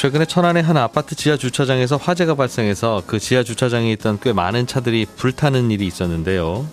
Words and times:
최근에 0.00 0.24
천안의 0.24 0.62
한 0.62 0.78
아파트 0.78 1.14
지하 1.14 1.36
주차장에서 1.36 1.98
화재가 1.98 2.34
발생해서 2.34 3.02
그 3.06 3.18
지하 3.18 3.42
주차장에 3.42 3.92
있던 3.92 4.18
꽤 4.22 4.32
많은 4.32 4.66
차들이 4.66 5.04
불타는 5.04 5.70
일이 5.70 5.86
있었는데요. 5.86 6.66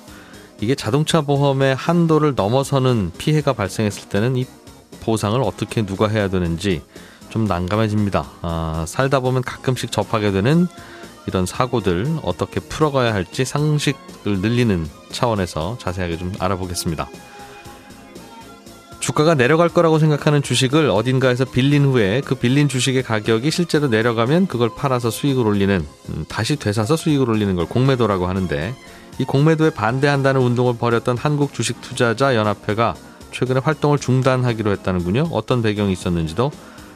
이게 0.61 0.75
자동차 0.75 1.19
보험의 1.19 1.75
한도를 1.75 2.35
넘어서는 2.35 3.11
피해가 3.17 3.51
발생했을 3.51 4.07
때는 4.07 4.37
이 4.37 4.45
보상을 5.01 5.41
어떻게 5.43 5.85
누가 5.85 6.07
해야 6.07 6.29
되는지 6.29 6.81
좀 7.27 7.43
난감해집니다. 7.43 8.31
아, 8.43 8.85
살다 8.87 9.19
보면 9.19 9.41
가끔씩 9.41 9.91
접하게 9.91 10.31
되는 10.31 10.65
이런 11.27 11.45
사고들 11.45 12.19
어떻게 12.23 12.61
풀어가야 12.61 13.13
할지 13.13 13.43
상식을 13.43 14.39
늘리는 14.39 14.87
차원에서 15.11 15.77
자세하게 15.81 16.17
좀 16.17 16.31
알아보겠습니다. 16.39 17.09
주가가 19.07 19.35
내려갈 19.35 19.69
거라고 19.69 19.99
생각하는 19.99 20.43
주식을 20.43 20.89
어딘가에서 20.89 21.45
빌린 21.45 21.85
후에 21.85 22.21
그 22.25 22.35
빌린 22.35 22.67
주식의 22.67 23.03
가격이 23.03 23.51
실제로 23.51 23.87
내려가면 23.87 24.47
그걸 24.47 24.69
팔아서 24.75 25.11
수익을 25.11 25.47
올리는 25.47 25.85
음, 26.09 26.25
다시 26.27 26.57
되사서 26.57 26.97
수익을 26.97 27.29
올리는 27.29 27.55
걸 27.55 27.65
공매도라고 27.67 28.27
하는데 28.27 28.75
이 29.17 29.23
공매도에 29.23 29.69
반대한다는 29.69 30.41
운동을 30.41 30.75
벌였던 30.77 31.17
한국 31.17 31.53
주식 31.53 31.79
투자자 31.79 32.35
연합회가 32.35 32.95
최근에 33.31 33.61
활동을 33.61 33.97
중단하기로 33.97 34.71
했다는군요. 34.71 35.29
어떤 35.31 35.61
배경이 35.61 35.93
있었는지도 35.93 36.51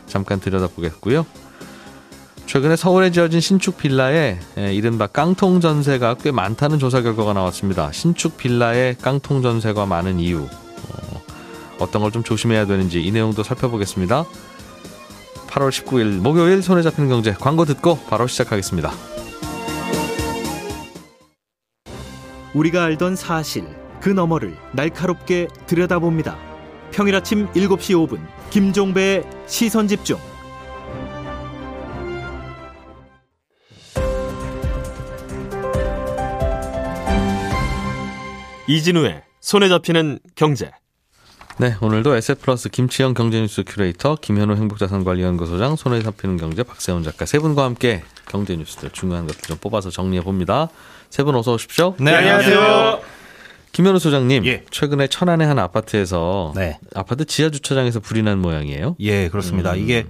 잠깐 0.06 0.42
들여다보겠고요. 0.42 1.26
최근에 2.46 2.76
서울에 2.76 3.12
지어진 3.12 3.40
신축 3.40 3.78
빌라에 3.78 4.38
이른바 4.58 5.08
깡통 5.08 5.62
전세가 5.62 6.16
꽤 6.16 6.32
많다는 6.32 6.78
조사 6.78 7.02
결과가 7.02 7.32
나왔습니다. 7.32 7.94
신축 7.94 8.36
빌라에 8.36 8.98
깡통 9.02 9.42
전세가 9.42 9.86
많은 9.86 10.20
이유 10.20 10.46
어, 11.82 11.90
떤 11.90 12.02
걸 12.04 12.12
좀 12.12 12.24
조심해야 12.24 12.66
되는지 12.68 13.02
이 13.02 13.12
내용도 13.12 13.42
살펴보겠습니다. 13.44 14.26
8월 15.48 15.70
19일 15.70 16.20
목요일 16.22 16.62
손에 16.62 16.82
잡히는 16.84 17.10
경제 17.10 17.34
광고 17.34 17.66
듣고 17.66 17.98
바로 18.10 18.28
시작하겠습니다. 18.28 18.92
우리가 22.54 22.84
알던 22.84 23.16
사실 23.16 23.66
그 24.00 24.10
너머를 24.10 24.56
날카롭게 24.74 25.48
들여다봅니다. 25.68 26.38
평일 26.92 27.16
아침 27.16 27.48
7시 27.54 27.96
5분 28.08 28.20
김종배의 28.50 29.24
시선 29.48 29.88
집중. 29.88 30.18
이진우의 38.68 39.24
손에 39.42 39.70
잡히는 39.70 40.20
경제. 40.36 40.72
네, 41.58 41.76
오늘도 41.80 42.16
에셋플러스 42.16 42.70
김치영 42.70 43.14
경제뉴스 43.14 43.64
큐레이터, 43.66 44.18
김현우 44.20 44.56
행복자산관리연구소장, 44.56 45.76
손에 45.76 46.02
잡히는 46.02 46.38
경제 46.38 46.64
박세훈 46.64 47.04
작가 47.04 47.26
세 47.26 47.38
분과 47.40 47.64
함께 47.64 48.04
경제 48.28 48.56
뉴스들 48.56 48.90
중요한 48.92 49.28
것들 49.28 49.42
좀 49.44 49.58
뽑아서 49.58 49.90
정리해 49.92 50.24
봅니다. 50.24 50.70
세 51.12 51.24
분 51.24 51.36
어서 51.36 51.54
오십시오. 51.54 51.96
네, 52.00 52.16
안녕하세요. 52.16 53.02
김현우 53.74 54.00
소장님, 54.00 54.46
예. 54.48 54.64
최근에 54.72 55.08
천안의 55.08 55.46
한 55.48 55.60
아파트에서 55.60 56.54
네. 56.56 56.80
아파트 56.96 57.26
지하 57.26 57.50
주차장에서 57.50 58.00
불이 58.00 58.24
난 58.24 58.40
모양이에요? 58.40 58.96
예, 59.00 59.30
그렇습니다. 59.30 59.74
음. 59.74 59.80
이게 59.80 60.06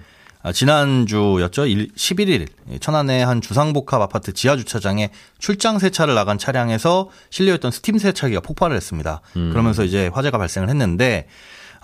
지난주였죠. 0.53 1.63
11일 1.63 2.47
천안의 2.79 3.25
한 3.25 3.41
주상복합 3.41 4.01
아파트 4.01 4.33
지하 4.33 4.57
주차장에 4.57 5.09
출장 5.37 5.77
세차를 5.77 6.15
나간 6.15 6.37
차량에서 6.37 7.09
실려있던 7.29 7.71
스팀 7.71 7.97
세차기가 7.97 8.41
폭발을 8.41 8.75
했습니다. 8.75 9.21
음. 9.35 9.51
그러면서 9.51 9.83
이제 9.83 10.09
화재가 10.13 10.37
발생을 10.37 10.69
했는데 10.69 11.27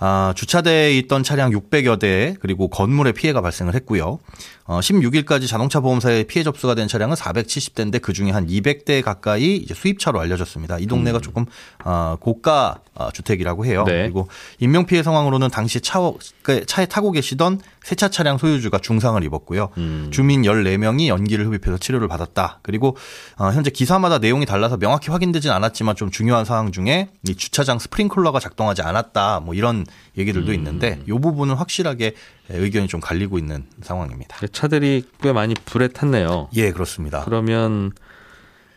아, 0.00 0.32
주차대에 0.36 0.96
있던 0.98 1.24
차량 1.24 1.50
600여 1.50 1.98
대 1.98 2.36
그리고 2.40 2.68
건물에 2.68 3.12
피해가 3.12 3.40
발생을 3.40 3.74
했고요. 3.74 4.20
어, 4.68 4.80
16일까지 4.80 5.48
자동차 5.48 5.80
보험사에 5.80 6.24
피해 6.24 6.42
접수가 6.42 6.74
된 6.74 6.88
차량은 6.88 7.16
470대인데 7.16 8.02
그 8.02 8.12
중에 8.12 8.30
한 8.30 8.46
200대 8.46 9.02
가까이 9.02 9.56
이제 9.56 9.72
수입차로 9.72 10.20
알려졌습니다. 10.20 10.78
이 10.78 10.86
동네가 10.86 11.18
음. 11.18 11.22
조금 11.22 11.46
어, 11.84 12.16
고가 12.20 12.80
어, 12.94 13.10
주택이라고 13.10 13.64
해요. 13.64 13.84
네. 13.86 14.02
그리고 14.02 14.28
인명 14.58 14.84
피해 14.84 15.02
상황으로는 15.02 15.48
당시 15.48 15.80
차, 15.80 16.00
그 16.42 16.66
차에 16.66 16.84
타고 16.84 17.12
계시던 17.12 17.60
세차 17.82 18.10
차량 18.10 18.36
소유주가 18.36 18.78
중상을 18.78 19.22
입었고요. 19.24 19.70
음. 19.78 20.08
주민 20.10 20.42
14명이 20.42 21.06
연기를 21.06 21.46
흡입해서 21.46 21.78
치료를 21.78 22.06
받았다. 22.06 22.58
그리고 22.62 22.94
어, 23.38 23.50
현재 23.50 23.70
기사마다 23.70 24.18
내용이 24.18 24.44
달라서 24.44 24.76
명확히 24.76 25.10
확인되진 25.10 25.50
않았지만 25.50 25.96
좀 25.96 26.10
중요한 26.10 26.44
사항 26.44 26.72
중에 26.72 27.08
이 27.26 27.34
주차장 27.34 27.78
스프링클러가 27.78 28.38
작동하지 28.38 28.82
않았다. 28.82 29.40
뭐 29.40 29.54
이런 29.54 29.86
얘기들도 30.18 30.52
음. 30.52 30.54
있는데 30.54 31.00
이 31.08 31.12
부분은 31.12 31.54
확실하게 31.54 32.14
의견이 32.50 32.88
좀 32.88 33.00
갈리고 33.00 33.38
있는 33.38 33.64
상황입니다. 33.82 34.46
차들이 34.52 35.04
꽤 35.20 35.32
많이 35.32 35.54
불에 35.54 35.88
탔네요. 35.88 36.48
예, 36.54 36.72
그렇습니다. 36.72 37.24
그러면 37.24 37.92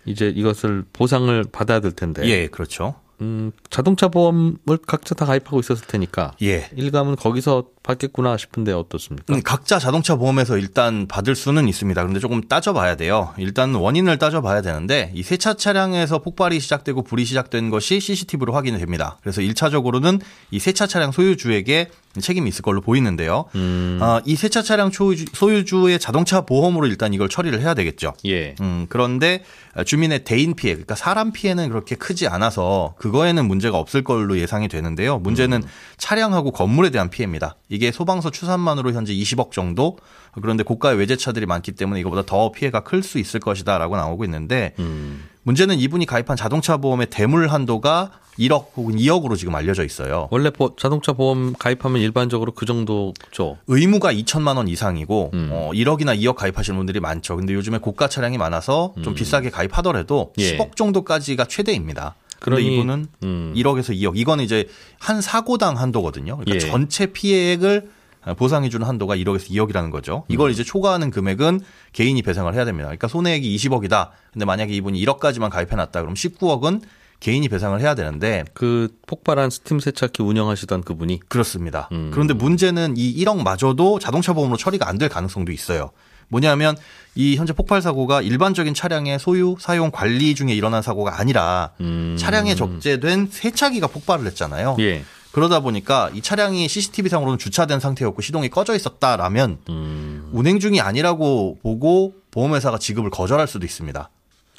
이제 0.06 0.28
이것을 0.30 0.84
보상을 0.94 1.44
받아야 1.52 1.80
될 1.80 1.92
텐데. 1.92 2.26
예, 2.26 2.48
그렇죠. 2.48 2.96
음, 3.22 3.52
자동차 3.70 4.08
보험을 4.08 4.80
각자 4.88 5.14
다 5.14 5.26
가입하고 5.26 5.60
있었을 5.60 5.86
테니까. 5.86 6.34
예. 6.42 6.70
일감은 6.76 7.16
거기서 7.16 7.66
받겠구나 7.84 8.36
싶은데 8.38 8.74
어떻습니까? 8.74 9.34
음, 9.34 9.42
각자 9.44 9.78
자동차 9.78 10.16
보험에서 10.16 10.58
일단 10.58 11.08
받을 11.08 11.36
수는 11.36 11.68
있습니다. 11.68 12.02
그런데 12.02 12.20
조금 12.20 12.42
따져봐야 12.42 12.96
돼요. 12.96 13.34
일단 13.38 13.76
원인을 13.76 14.18
따져봐야 14.18 14.64
되는데 14.64 15.12
이 15.14 15.22
세차 15.22 15.54
차량에서 15.54 16.20
폭발이 16.20 16.60
시작되고 16.60 17.04
불이 17.04 17.26
시작된 17.26 17.70
것이 17.70 18.00
CCTV로 18.00 18.54
확인이 18.54 18.80
됩니다. 18.80 19.18
그래서 19.22 19.42
1차적으로는 19.42 20.20
이 20.50 20.60
세차 20.60 20.88
차량 20.88 21.12
소유주에게 21.12 21.90
책임이 22.20 22.50
있을 22.50 22.62
걸로 22.62 22.82
보이는데요. 22.82 23.46
음. 23.56 24.00
어, 24.02 24.20
이 24.26 24.36
세차 24.36 24.62
차량 24.62 24.92
소유주, 24.92 25.90
의 25.90 26.00
자동차 26.00 26.42
보험으로 26.42 26.88
일단 26.88 27.14
이걸 27.14 27.30
처리를 27.30 27.62
해야 27.62 27.74
되겠죠. 27.74 28.14
예. 28.26 28.56
음, 28.62 28.88
그런데 28.90 29.44
주민의 29.86 30.24
대인 30.24 30.56
피해, 30.56 30.74
그러니까 30.74 30.96
사람 30.96 31.32
피해는 31.32 31.70
그렇게 31.70 31.96
크지 31.96 32.28
않아서 32.28 32.96
그거에는 32.98 33.48
문제가 33.48 33.78
없을 33.78 34.04
걸로 34.04 34.38
예상이 34.38 34.68
되는데요. 34.68 35.20
문제는 35.20 35.64
음. 35.64 35.68
차량하고 35.98 36.52
건물에 36.52 36.90
대한 36.90 37.10
피해입니다. 37.10 37.56
이게 37.70 37.92
소방서 37.92 38.32
추산만으로 38.32 38.92
현재 38.94 39.14
20억 39.14 39.52
정도. 39.52 39.98
그런데 40.42 40.64
고가의 40.64 40.98
외제차들이 40.98 41.46
많기 41.46 41.74
때문에 41.74 42.00
이거보다 42.00 42.24
더 42.26 42.52
피해가 42.52 42.82
클 42.82 43.02
수 43.04 43.20
있을 43.20 43.40
것이다라고 43.40 43.98
나오고 43.98 44.24
있는데 44.26 44.74
음. 44.80 45.28
문제는 45.44 45.80
이분이 45.80 46.06
가입한 46.06 46.38
자동차 46.38 46.78
보험의 46.78 47.08
대물 47.10 47.48
한도가 47.48 48.12
1억 48.40 48.68
혹은 48.76 48.96
2억으로 48.96 49.38
지금 49.38 49.56
알려져 49.56 49.84
있어요. 49.84 50.28
원래 50.32 50.52
자동차 50.78 51.14
보험 51.14 51.54
가입하면 51.54 52.02
일반적으로 52.02 52.54
그 52.54 52.66
정도죠. 52.66 53.58
의무가 53.68 54.14
2천만 54.14 54.58
원 54.58 54.68
이상이고 54.68 55.32
음. 55.34 55.50
어, 55.52 55.72
1억이나 55.74 56.18
2억 56.20 56.36
가입하시는 56.36 56.78
분들이 56.78 57.00
많죠. 57.00 57.36
근데 57.36 57.54
요즘에 57.54 57.80
고가 57.80 58.08
차량이 58.08 58.38
많아서 58.38 58.94
좀 59.04 59.14
음. 59.14 59.16
비싸게 59.16 59.50
가입하더라도 59.50 60.34
예. 60.38 60.58
10억 60.58 60.76
정도까지가 60.76 61.46
최대입니다. 61.46 62.16
그런데 62.40 62.64
이분은 62.64 63.08
음. 63.24 63.54
1억에서 63.56 63.96
2억. 63.96 64.14
이건 64.16 64.40
이제 64.40 64.68
한 64.98 65.22
사고당 65.22 65.78
한도거든요. 65.78 66.38
그러니까 66.38 66.56
예. 66.56 66.60
전체 66.60 67.08
피해액을 67.08 67.90
보상해주는 68.38 68.86
한도가 68.86 69.16
1억에서 69.18 69.50
2억이라는 69.50 69.92
거죠. 69.92 70.24
이걸 70.28 70.50
음. 70.50 70.52
이제 70.52 70.64
초과하는 70.64 71.10
금액은 71.12 71.62
개인이 71.94 72.22
배상을 72.22 72.54
해야 72.54 72.66
됩니다. 72.66 72.88
그러니까 72.88 73.08
손해액이 73.08 73.56
20억이다. 73.58 74.10
근데 74.32 74.46
만약에 74.46 74.74
이분이 74.74 75.04
1억까지만 75.06 75.50
가입해놨다. 75.50 76.02
그럼 76.02 76.14
19억은 76.14 76.82
개인이 77.20 77.48
배상을 77.50 77.80
해야 77.80 77.94
되는데 77.94 78.44
그 78.54 78.90
폭발한 79.08 79.50
스팀 79.52 79.80
세차기 79.80 80.24
운영하시던 80.24 80.82
그분이 80.82 81.20
그렇습니다. 81.28 81.88
음. 81.92 82.10
그런데 82.12 82.34
문제는 82.34 82.96
이 82.98 83.24
1억마저도 83.24 84.00
자동차 84.00 84.34
보험으로 84.34 84.58
처리가 84.58 84.88
안 84.88 84.98
될 84.98 85.10
가능성도 85.10 85.52
있어요. 85.52 85.92
뭐냐면 86.30 86.76
이 87.14 87.36
현재 87.36 87.52
폭발 87.54 87.82
사고가 87.82 88.22
일반적인 88.22 88.74
차량의 88.74 89.20
소유, 89.20 89.56
사용, 89.60 89.92
관리 89.92 90.34
중에 90.34 90.54
일어난 90.54 90.82
사고가 90.82 91.20
아니라 91.20 91.72
음. 91.82 92.16
차량에 92.18 92.56
적재된 92.56 93.28
세차기가 93.30 93.88
폭발을 93.88 94.26
했잖아요. 94.28 94.78
예. 94.80 95.04
그러다 95.32 95.62
보니까 95.62 96.10
이 96.14 96.22
차량이 96.22 96.68
CCTV상으로는 96.68 97.38
주차된 97.38 97.80
상태였고 97.80 98.22
시동이 98.22 98.50
꺼져 98.50 98.76
있었다라면 98.76 99.60
음. 99.70 100.30
운행 100.34 100.60
중이 100.60 100.82
아니라고 100.82 101.58
보고 101.62 102.14
보험회사가 102.32 102.78
지급을 102.78 103.10
거절할 103.10 103.48
수도 103.48 103.66
있습니다. 103.66 104.10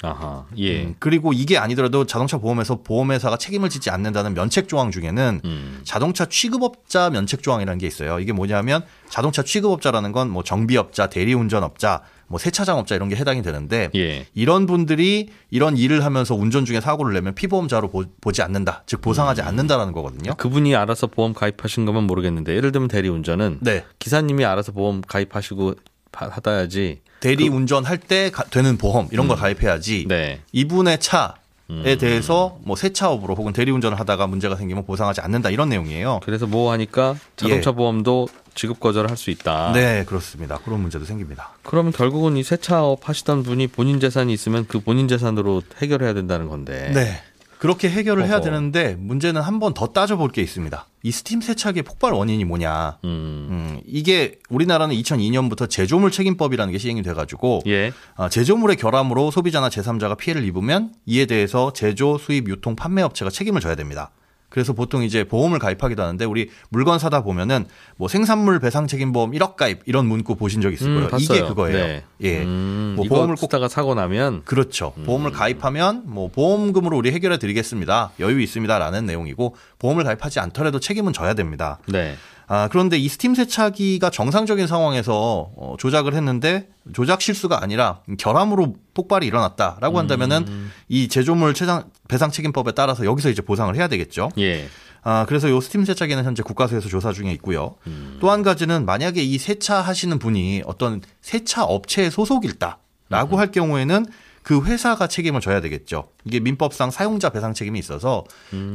아하. 0.03 0.45
예. 0.57 0.83
음, 0.83 0.95
그리고 0.99 1.33
이게 1.33 1.57
아니더라도 1.57 2.05
자동차 2.05 2.37
보험에서 2.37 2.81
보험회사가 2.83 3.37
책임을 3.37 3.69
지지 3.69 3.89
않는다는 3.89 4.33
면책 4.33 4.67
조항 4.67 4.91
중에는 4.91 5.41
음. 5.45 5.81
자동차 5.83 6.25
취급업자 6.25 7.09
면책 7.09 7.41
조항이라는 7.41 7.77
게 7.79 7.87
있어요. 7.87 8.19
이게 8.19 8.33
뭐냐면 8.33 8.83
자동차 9.09 9.41
취급업자라는 9.43 10.11
건 10.11 10.29
뭐 10.29 10.43
정비업자, 10.43 11.07
대리운전업자, 11.07 12.01
뭐 12.27 12.39
세차장업자 12.39 12.95
이런 12.95 13.09
게 13.09 13.15
해당이 13.15 13.41
되는데 13.43 13.89
예. 13.95 14.25
이런 14.33 14.65
분들이 14.65 15.29
이런 15.51 15.77
일을 15.77 16.03
하면서 16.03 16.33
운전 16.35 16.65
중에 16.65 16.81
사고를 16.81 17.13
내면 17.13 17.35
피보험자로 17.35 17.89
보, 17.89 18.31
지 18.31 18.41
않는다. 18.41 18.83
즉 18.87 19.01
보상하지 19.01 19.41
음. 19.41 19.47
않는다라는 19.47 19.93
거거든요. 19.93 20.33
그분이 20.35 20.75
알아서 20.75 21.07
보험 21.07 21.33
가입하신 21.33 21.85
거면 21.85 22.05
모르겠는데 22.07 22.55
예를 22.55 22.71
들면 22.71 22.87
대리운전은 22.87 23.59
네. 23.61 23.85
기사님이 23.99 24.43
알아서 24.45 24.71
보험 24.71 25.01
가입하시고 25.01 25.75
파- 26.11 26.29
받아야지. 26.29 27.01
대리 27.23 27.47
운전할 27.49 27.97
때 27.97 28.29
가- 28.31 28.43
되는 28.43 28.77
보험 28.77 29.07
이런 29.11 29.27
걸 29.27 29.37
가입해야지 29.37 30.03
그 30.07 30.13
네. 30.13 30.41
이분의 30.51 30.99
차에 30.99 31.31
음. 31.69 31.97
대해서 31.99 32.57
뭐 32.63 32.75
세차업으로 32.75 33.35
혹은 33.35 33.53
대리운전을 33.53 33.99
하다가 33.99 34.27
문제가 34.27 34.55
생기면 34.57 34.85
보상하지 34.85 35.21
않는다 35.21 35.49
이런 35.49 35.69
내용이에요. 35.69 36.19
그래서 36.23 36.45
뭐 36.45 36.71
하니까 36.73 37.15
자동차 37.37 37.71
예. 37.71 37.75
보험도 37.75 38.27
지급 38.55 38.79
거절을 38.79 39.09
할수 39.09 39.31
있다. 39.31 39.71
네, 39.73 40.03
그렇습니다. 40.05 40.59
그런 40.59 40.81
문제도 40.81 41.03
생깁니다. 41.05 41.51
그러면 41.63 41.91
결국은 41.91 42.37
이 42.37 42.43
세차업 42.43 43.07
하시던 43.09 43.43
분이 43.43 43.67
본인 43.67 43.99
재산이 43.99 44.31
있으면 44.33 44.65
그 44.67 44.79
본인 44.79 45.07
재산으로 45.07 45.63
해결해야 45.81 46.13
된다는 46.13 46.49
건데. 46.49 46.91
네. 46.93 47.23
그렇게 47.63 47.89
해결을 47.89 48.25
해야 48.25 48.35
어허. 48.35 48.43
되는데 48.43 48.97
문제는 48.99 49.39
한 49.39 49.57
번 49.59 49.73
더 49.73 49.87
따져볼 49.87 50.31
게 50.33 50.41
있습니다. 50.41 50.85
이 51.03 51.11
스팀 51.11 51.39
세차기의 51.39 51.83
폭발 51.83 52.11
원인이 52.11 52.43
뭐냐? 52.43 52.97
음. 53.05 53.07
음, 53.49 53.79
이게 53.87 54.39
우리나라는 54.49 54.93
2002년부터 54.97 55.69
제조물 55.69 56.11
책임법이라는 56.11 56.73
게 56.73 56.77
시행이 56.77 57.01
돼가지고 57.03 57.61
예. 57.67 57.93
아, 58.17 58.27
제조물의 58.27 58.75
결함으로 58.75 59.31
소비자나 59.31 59.69
제3자가 59.69 60.17
피해를 60.17 60.43
입으면 60.43 60.91
이에 61.05 61.25
대해서 61.25 61.71
제조, 61.71 62.17
수입, 62.17 62.49
유통, 62.49 62.75
판매 62.75 63.01
업체가 63.01 63.31
책임을 63.31 63.61
져야 63.61 63.75
됩니다. 63.75 64.11
그래서 64.53 64.71
보통 64.71 65.01
이제 65.01 65.23
보험을 65.23 65.57
가입하기도 65.57 66.03
하는데 66.03 66.25
우리 66.25 66.51
물건 66.69 66.99
사다 66.99 67.23
보면은 67.23 67.65
뭐 67.97 68.07
생산물 68.07 68.59
배상 68.59 68.85
책임 68.85 69.11
보험 69.11 69.31
1억 69.31 69.55
가입 69.55 69.79
이런 69.87 70.05
문구 70.05 70.35
보신 70.35 70.61
적 70.61 70.71
있을 70.71 70.93
거예요. 70.93 71.09
음, 71.11 71.19
이게. 71.19 71.41
그거예요. 71.41 71.75
네. 71.75 72.03
예. 72.21 72.43
음, 72.43 72.93
뭐 72.95 73.07
보험을 73.07 73.33
꼭 73.33 73.47
쓰다가 73.47 73.67
사고 73.67 73.95
나면 73.95 74.43
그렇죠. 74.45 74.93
보험을 75.05 75.31
가입하면 75.31 76.03
뭐 76.05 76.27
보험금으로 76.27 76.95
우리 76.95 77.11
해결해 77.11 77.39
드리겠습니다. 77.39 78.11
여유 78.19 78.39
있습니다라는 78.41 79.07
내용이고 79.07 79.55
보험을 79.79 80.03
가입하지 80.03 80.39
않더라도 80.39 80.79
책임은 80.79 81.13
져야 81.13 81.33
됩니다. 81.33 81.79
네. 81.87 82.15
아, 82.47 82.67
그런데 82.71 82.97
이 82.97 83.07
스팀 83.07 83.35
세차기가 83.35 84.09
정상적인 84.09 84.67
상황에서 84.67 85.51
어, 85.55 85.75
조작을 85.77 86.13
했는데 86.13 86.69
조작 86.93 87.21
실수가 87.21 87.61
아니라 87.63 88.01
결함으로 88.17 88.75
폭발이 88.93 89.25
일어났다라고 89.25 89.97
한다면은 89.97 90.45
이 90.89 91.07
제조물 91.07 91.53
최장, 91.53 91.85
배상 92.07 92.31
책임법에 92.31 92.73
따라서 92.73 93.05
여기서 93.05 93.29
이제 93.29 93.41
보상을 93.41 93.73
해야 93.75 93.87
되겠죠. 93.87 94.29
예. 94.37 94.67
아, 95.03 95.25
그래서 95.27 95.49
요 95.49 95.59
스팀 95.59 95.85
세차기는 95.85 96.23
현재 96.23 96.43
국과수에서 96.43 96.87
조사 96.89 97.11
중에 97.11 97.31
있고요. 97.33 97.75
또 98.19 98.30
한 98.30 98.41
가지는 98.41 98.85
만약에 98.85 99.21
이 99.21 99.37
세차 99.37 99.81
하시는 99.81 100.17
분이 100.17 100.63
어떤 100.65 101.01
세차 101.21 101.63
업체의 101.63 102.09
소속일다라고 102.09 103.37
할 103.37 103.51
경우에는 103.51 104.05
그 104.43 104.63
회사가 104.63 105.07
책임을 105.07 105.41
져야 105.41 105.61
되겠죠. 105.61 106.09
이게 106.25 106.39
민법상 106.39 106.91
사용자 106.91 107.29
배상 107.29 107.53
책임이 107.53 107.79
있어서 107.79 108.25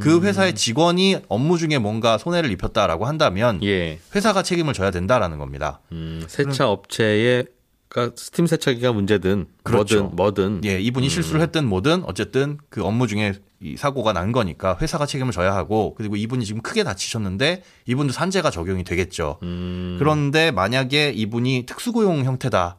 그 0.01 0.21
회사의 0.23 0.55
직원이 0.55 1.19
업무 1.29 1.59
중에 1.59 1.79
뭔가 1.79 2.19
손해를 2.19 2.51
입혔다라고 2.53 3.07
한다면 3.07 3.63
예. 3.63 4.01
회사가 4.15 4.43
책임을 4.43 4.73
져야 4.73 4.91
된다라는 4.91 5.39
겁니다. 5.39 5.81
음, 5.93 6.25
세차 6.27 6.69
업체의 6.69 7.47
그러니까 7.89 8.17
스팀 8.17 8.47
세차기가 8.47 8.93
문제든 8.93 9.47
그렇죠. 9.63 10.05
뭐든 10.05 10.17
뭐든 10.17 10.61
예, 10.65 10.81
이분이 10.81 11.09
실수를 11.09 11.41
했든 11.43 11.67
뭐든 11.67 12.05
어쨌든 12.05 12.59
그 12.69 12.85
업무 12.85 13.07
중에 13.07 13.35
이 13.61 13.77
사고가 13.77 14.13
난 14.13 14.31
거니까 14.31 14.77
회사가 14.81 15.07
책임을 15.07 15.33
져야 15.33 15.55
하고 15.55 15.95
그리고 15.97 16.17
이분이 16.17 16.45
지금 16.45 16.63
크게 16.63 16.85
다치셨는데 16.85 17.63
이분도 17.87 18.13
산재가 18.13 18.51
적용이 18.51 18.85
되겠죠. 18.85 19.39
음, 19.43 19.97
그런데 19.99 20.51
만약에 20.51 21.11
이분이 21.11 21.65
특수고용 21.67 22.25
형태다 22.25 22.77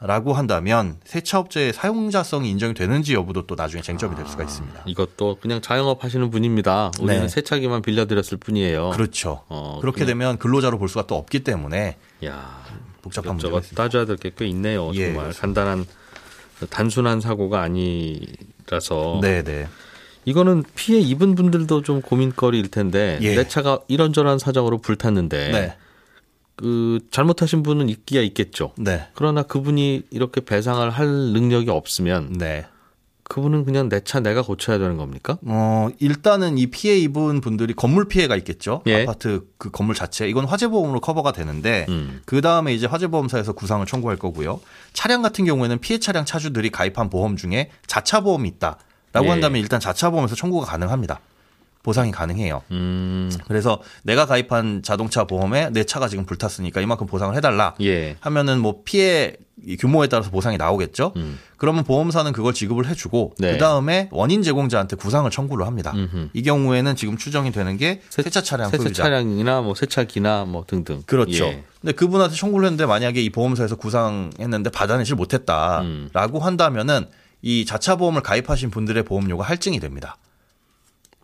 라고 0.00 0.34
한다면 0.34 0.96
세차업체의 1.04 1.72
사용자성이 1.72 2.50
인정이 2.50 2.74
되는지 2.74 3.14
여부도 3.14 3.46
또 3.46 3.54
나중에 3.54 3.80
쟁점이 3.80 4.16
될 4.16 4.26
수가 4.26 4.42
있습니다. 4.42 4.82
이것도 4.86 5.38
그냥 5.40 5.60
자영업 5.62 6.04
하시는 6.04 6.28
분입니다. 6.30 6.90
우리는 7.00 7.22
네. 7.22 7.28
세차기만 7.28 7.80
빌려드렸을 7.82 8.36
뿐이에요. 8.38 8.90
그렇죠. 8.90 9.44
어, 9.48 9.78
그렇게 9.80 10.00
그냥- 10.04 10.08
되면 10.18 10.38
근로자로 10.38 10.78
볼 10.78 10.88
수가 10.88 11.06
또 11.06 11.14
없기 11.14 11.40
때문에 11.44 11.96
야, 12.24 12.62
복잡한 13.02 13.36
문제가. 13.36 13.60
따져야 13.74 14.04
될 14.04 14.16
게 14.16 14.30
꽤 14.36 14.46
있네요. 14.48 14.90
예, 14.94 15.06
정말 15.06 15.24
그렇습니다. 15.26 15.40
간단한 15.40 15.86
단순한 16.70 17.20
사고가 17.20 17.62
아니라서 17.62 19.20
네, 19.22 19.42
네. 19.42 19.68
이거는 20.26 20.64
피해 20.74 21.00
입은 21.00 21.34
분들도 21.34 21.82
좀 21.82 22.00
고민거리일 22.02 22.70
텐데 22.70 23.18
예. 23.22 23.36
내 23.36 23.46
차가 23.48 23.78
이런저런 23.88 24.38
사정으로 24.38 24.78
불탔는데 24.78 25.50
네. 25.52 25.76
그 26.56 27.00
잘못하신 27.10 27.62
분은 27.62 27.88
있기야 27.88 28.22
있겠죠. 28.22 28.72
네. 28.76 29.06
그러나 29.14 29.42
그분이 29.42 30.04
이렇게 30.10 30.40
배상을 30.40 30.88
할 30.90 31.06
능력이 31.08 31.70
없으면 31.70 32.34
네. 32.38 32.66
그분은 33.26 33.64
그냥 33.64 33.88
내 33.88 34.00
차 34.04 34.20
내가 34.20 34.42
고쳐야 34.42 34.76
되는 34.78 34.98
겁니까? 34.98 35.38
어, 35.46 35.88
일단은 35.98 36.58
이 36.58 36.66
피해 36.66 36.96
입은 36.98 37.40
분들이 37.40 37.72
건물 37.72 38.06
피해가 38.06 38.36
있겠죠. 38.36 38.82
예. 38.86 39.02
아파트 39.02 39.46
그 39.56 39.70
건물 39.70 39.94
자체. 39.94 40.28
이건 40.28 40.44
화재보험으로 40.44 41.00
커버가 41.00 41.32
되는데 41.32 41.86
음. 41.88 42.20
그 42.26 42.42
다음에 42.42 42.74
이제 42.74 42.86
화재보험사에서 42.86 43.54
구상을 43.54 43.84
청구할 43.86 44.18
거고요. 44.18 44.60
차량 44.92 45.22
같은 45.22 45.46
경우에는 45.46 45.78
피해 45.78 45.98
차량 45.98 46.26
차주들이 46.26 46.68
가입한 46.70 47.08
보험 47.08 47.36
중에 47.36 47.70
자차 47.86 48.20
보험이 48.20 48.50
있다 48.50 48.76
라고 49.14 49.26
예. 49.26 49.30
한다면 49.30 49.60
일단 49.62 49.80
자차 49.80 50.10
보험에서 50.10 50.34
청구가 50.34 50.66
가능합니다. 50.66 51.18
보상이 51.84 52.10
가능해요. 52.10 52.62
음, 52.72 53.30
그래서 53.46 53.80
내가 54.02 54.24
가입한 54.26 54.82
자동차 54.82 55.24
보험에 55.24 55.68
내 55.70 55.84
차가 55.84 56.08
지금 56.08 56.24
불탔으니까 56.24 56.80
이만큼 56.80 57.06
보상을 57.06 57.36
해달라. 57.36 57.74
예. 57.82 58.16
하면은 58.20 58.58
뭐 58.58 58.80
피해 58.84 59.36
이 59.64 59.76
규모에 59.76 60.08
따라서 60.08 60.30
보상이 60.30 60.56
나오겠죠. 60.56 61.12
음. 61.16 61.38
그러면 61.58 61.84
보험사는 61.84 62.32
그걸 62.32 62.52
지급을 62.54 62.86
해주고 62.88 63.34
네. 63.38 63.52
그 63.52 63.58
다음에 63.58 64.08
원인 64.10 64.42
제공자한테 64.42 64.96
구상을 64.96 65.30
청구를 65.30 65.66
합니다. 65.66 65.92
음흠. 65.94 66.30
이 66.32 66.42
경우에는 66.42 66.96
지금 66.96 67.16
추정이 67.16 67.52
되는 67.52 67.76
게 67.76 68.00
세 68.10 68.22
차 68.30 68.40
차량 68.42 68.70
세차 68.70 68.82
소유자. 68.82 69.02
차량이나 69.04 69.60
뭐 69.60 69.74
세차기나 69.74 70.46
뭐 70.46 70.64
등등. 70.66 71.02
그렇죠. 71.06 71.44
예. 71.44 71.64
근데 71.80 71.92
그분한테 71.92 72.34
청구를 72.34 72.66
했는데 72.66 72.86
만약에 72.86 73.20
이 73.22 73.28
보험사에서 73.30 73.76
구상했는데 73.76 74.70
받아내질 74.70 75.14
못했다라고 75.16 76.38
음. 76.38 76.42
한다면은 76.42 77.06
이 77.42 77.66
자차 77.66 77.96
보험을 77.96 78.22
가입하신 78.22 78.70
분들의 78.70 79.02
보험료가 79.04 79.44
할증이 79.44 79.80
됩니다. 79.80 80.16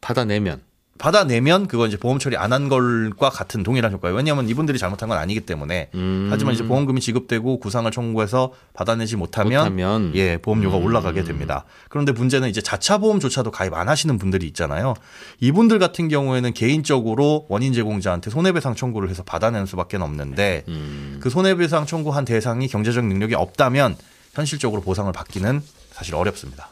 받아내면 0.00 0.60
받아내면 1.00 1.66
그건 1.66 1.88
이제 1.88 1.96
보험 1.96 2.18
처리 2.18 2.36
안 2.36 2.52
한 2.52 2.68
걸과 2.68 3.30
같은 3.30 3.62
동일한 3.62 3.90
효과예요. 3.92 4.14
왜냐하면 4.14 4.50
이분들이 4.50 4.78
잘못한 4.78 5.08
건 5.08 5.16
아니기 5.16 5.40
때문에. 5.40 5.88
음. 5.94 6.28
하지만 6.30 6.52
이제 6.52 6.62
보험금이 6.62 7.00
지급되고 7.00 7.58
구상을 7.58 7.90
청구해서 7.90 8.52
받아내지 8.74 9.16
못하면, 9.16 9.60
못하면. 9.62 10.12
예 10.14 10.36
보험료가 10.36 10.76
음. 10.76 10.84
올라가게 10.84 11.24
됩니다. 11.24 11.64
그런데 11.88 12.12
문제는 12.12 12.50
이제 12.50 12.60
자차 12.60 12.98
보험조차도 12.98 13.50
가입 13.50 13.72
안 13.72 13.88
하시는 13.88 14.18
분들이 14.18 14.46
있잖아요. 14.48 14.92
이분들 15.38 15.78
같은 15.78 16.08
경우에는 16.08 16.52
개인적으로 16.52 17.46
원인 17.48 17.72
제공자한테 17.72 18.28
손해배상 18.30 18.74
청구를 18.74 19.08
해서 19.08 19.22
받아내는 19.22 19.64
수밖에 19.64 19.96
없는데 19.96 20.64
음. 20.68 21.18
그 21.22 21.30
손해배상 21.30 21.86
청구한 21.86 22.26
대상이 22.26 22.68
경제적 22.68 23.06
능력이 23.06 23.34
없다면 23.36 23.96
현실적으로 24.34 24.82
보상을 24.82 25.10
받기는 25.12 25.62
사실 25.92 26.14
어렵습니다. 26.14 26.68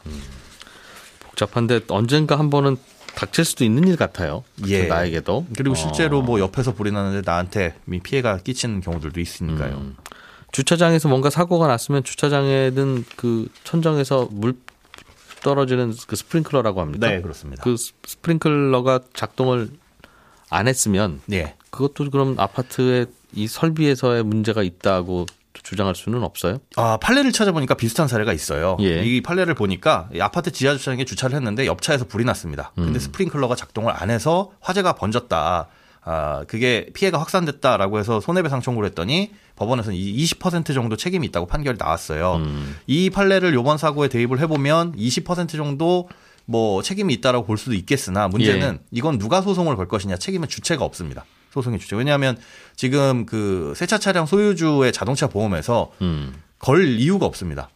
복잡한데 1.21 1.81
언젠가 1.87 2.37
한 2.37 2.51
번은 2.51 2.77
닥칠 3.15 3.45
수도 3.45 3.63
있는 3.63 3.87
일 3.87 3.95
같아요. 3.97 4.43
예. 4.67 4.83
나에게도. 4.87 5.47
그리고 5.55 5.71
어. 5.73 5.75
실제로 5.75 6.21
뭐 6.21 6.39
옆에서 6.39 6.73
불이 6.73 6.91
나는데 6.91 7.21
나한테 7.29 7.75
피해가 8.03 8.37
끼치는 8.37 8.81
경우들도 8.81 9.19
있으니까요. 9.19 9.75
음. 9.77 9.95
주차장에서 10.51 11.09
뭔가 11.09 11.29
사고가 11.29 11.67
났으면 11.67 12.03
주차장에는 12.03 13.05
그 13.15 13.47
천정에서 13.63 14.29
물 14.31 14.55
떨어지는 15.43 15.93
그 16.07 16.15
스프링클러라고 16.15 16.81
합니까? 16.81 17.07
네, 17.07 17.21
그렇습니다. 17.21 17.63
그 17.63 17.77
스- 17.77 17.93
스프링클러가 18.05 19.01
작동을 19.13 19.69
안 20.49 20.67
했으면 20.67 21.21
네. 21.27 21.55
그것도 21.69 22.09
그럼 22.09 22.35
아파트의 22.39 23.05
이 23.33 23.47
설비에서의 23.47 24.23
문제가 24.23 24.63
있다고 24.63 25.27
주장할 25.53 25.95
수는 25.95 26.23
없어요? 26.23 26.59
아, 26.75 26.97
판례를 27.01 27.31
찾아보니까 27.31 27.75
비슷한 27.75 28.07
사례가 28.07 28.33
있어요. 28.33 28.77
예. 28.81 29.03
이 29.03 29.21
판례를 29.21 29.53
보니까 29.55 30.09
이 30.13 30.21
아파트 30.21 30.51
지하 30.51 30.73
주차장에 30.73 31.05
주차를 31.05 31.35
했는데 31.35 31.65
옆차에서 31.65 32.05
불이 32.05 32.23
났습니다. 32.25 32.71
근데 32.75 32.91
음. 32.91 32.99
스프링클러가 32.99 33.55
작동을 33.55 33.93
안 33.95 34.09
해서 34.09 34.51
화재가 34.61 34.93
번졌다. 34.93 35.67
아, 36.01 36.43
그게 36.47 36.87
피해가 36.93 37.19
확산됐다라고 37.19 37.99
해서 37.99 38.19
손해배상 38.19 38.61
청구를 38.61 38.89
했더니 38.89 39.31
법원에서는 39.57 39.97
이20% 39.97 40.73
정도 40.73 40.95
책임이 40.95 41.27
있다고 41.27 41.45
판결이 41.45 41.77
나왔어요. 41.79 42.35
음. 42.35 42.77
이 42.87 43.09
판례를 43.09 43.53
요번 43.53 43.77
사고에 43.77 44.07
대입을 44.07 44.39
해보면 44.39 44.95
20% 44.95 45.49
정도 45.51 46.07
뭐 46.49 46.81
책임이 46.81 47.13
있다라고 47.13 47.45
볼 47.45 47.59
수도 47.59 47.75
있겠으나 47.75 48.27
문제는 48.27 48.79
예. 48.81 48.85
이건 48.89 49.19
누가 49.19 49.39
소송을 49.39 49.75
걸 49.75 49.87
것이냐 49.87 50.17
책임의 50.17 50.49
주체가 50.49 50.83
없습니다. 50.83 51.23
소송의 51.51 51.77
주체. 51.77 51.95
왜냐하면 51.95 52.39
지금 52.75 53.27
그 53.27 53.73
세차 53.75 53.99
차량 53.99 54.25
소유주의 54.25 54.91
자동차 54.91 55.27
보험에서 55.27 55.91
음. 56.01 56.33
걸 56.57 56.99
이유가 56.99 57.27
없습니다. 57.27 57.69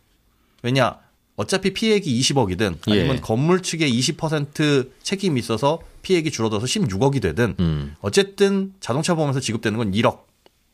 왜냐 0.63 0.97
어차피 1.35 1.71
피해액이 1.71 2.19
20억이든 2.19 2.77
아니면 2.87 3.15
예. 3.17 3.19
건물 3.19 3.61
측에 3.61 3.87
20% 3.87 4.89
책임이 5.03 5.39
있어서 5.39 5.79
피해액이 6.01 6.31
줄어들어서 6.31 6.65
16억이 6.65 7.21
되든 7.21 7.55
음. 7.59 7.95
어쨌든 8.01 8.73
자동차 8.79 9.13
보험에서 9.13 9.39
지급되는 9.39 9.77
건 9.77 9.91
1억. 9.91 10.21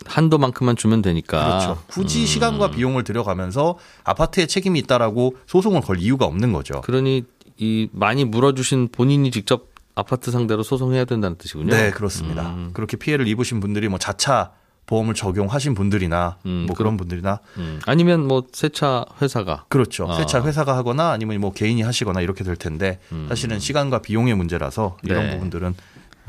한도만큼만 0.05 0.77
주면 0.77 1.01
되니까. 1.01 1.43
그렇죠. 1.43 1.83
굳이 1.87 2.21
음. 2.21 2.25
시간과 2.25 2.71
비용을 2.71 3.03
들여가면서 3.03 3.77
아파트에 4.05 4.45
책임이 4.45 4.79
있다라고 4.79 5.35
소송을 5.47 5.81
걸 5.81 5.99
이유가 5.99 6.23
없는 6.25 6.53
거죠. 6.53 6.79
그러니 6.81 7.25
이 7.59 7.89
많이 7.91 8.25
물어주신 8.25 8.89
본인이 8.91 9.31
직접 9.31 9.67
아파트 9.95 10.31
상대로 10.31 10.63
소송해야 10.63 11.05
된다는 11.05 11.37
뜻이군요. 11.37 11.73
네, 11.73 11.91
그렇습니다. 11.91 12.49
음. 12.51 12.71
그렇게 12.73 12.95
피해를 12.95 13.27
입으신 13.27 13.59
분들이 13.59 13.89
뭐 13.89 13.99
자차 13.99 14.51
보험을 14.85 15.13
적용하신 15.13 15.75
분들이나 15.75 16.37
음, 16.45 16.65
뭐 16.67 16.75
그런 16.75 16.97
분들이나 16.97 17.41
음. 17.57 17.79
아니면 17.85 18.25
뭐 18.25 18.43
세차 18.51 19.05
회사가 19.21 19.65
그렇죠. 19.67 20.09
아. 20.09 20.15
세차 20.15 20.41
회사가 20.43 20.75
하거나 20.75 21.11
아니면 21.11 21.39
뭐 21.41 21.51
개인이 21.51 21.79
하시거나 21.81 22.21
이렇게 22.21 22.43
될 22.43 22.55
텐데 22.55 22.99
사실은 23.27 23.59
시간과 23.59 24.01
비용의 24.01 24.35
문제라서 24.35 24.97
이런 25.03 25.25
음. 25.25 25.25
네. 25.25 25.33
부분들은 25.33 25.75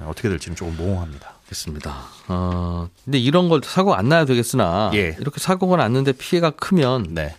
어떻게 0.05 0.29
될지는 0.29 0.57
조금 0.57 0.77
모호합니다. 0.77 1.35
알겠습니다. 1.45 1.95
어, 2.29 2.89
근데 3.05 3.19
이런 3.19 3.49
걸 3.49 3.61
사고 3.65 3.95
안 3.95 4.09
나야 4.09 4.25
되겠으나 4.25 4.91
예. 4.95 5.17
이렇게 5.21 5.41
사고가 5.41 5.77
났는데 5.77 6.13
피해가 6.13 6.51
크면 6.51 7.09
네. 7.11 7.35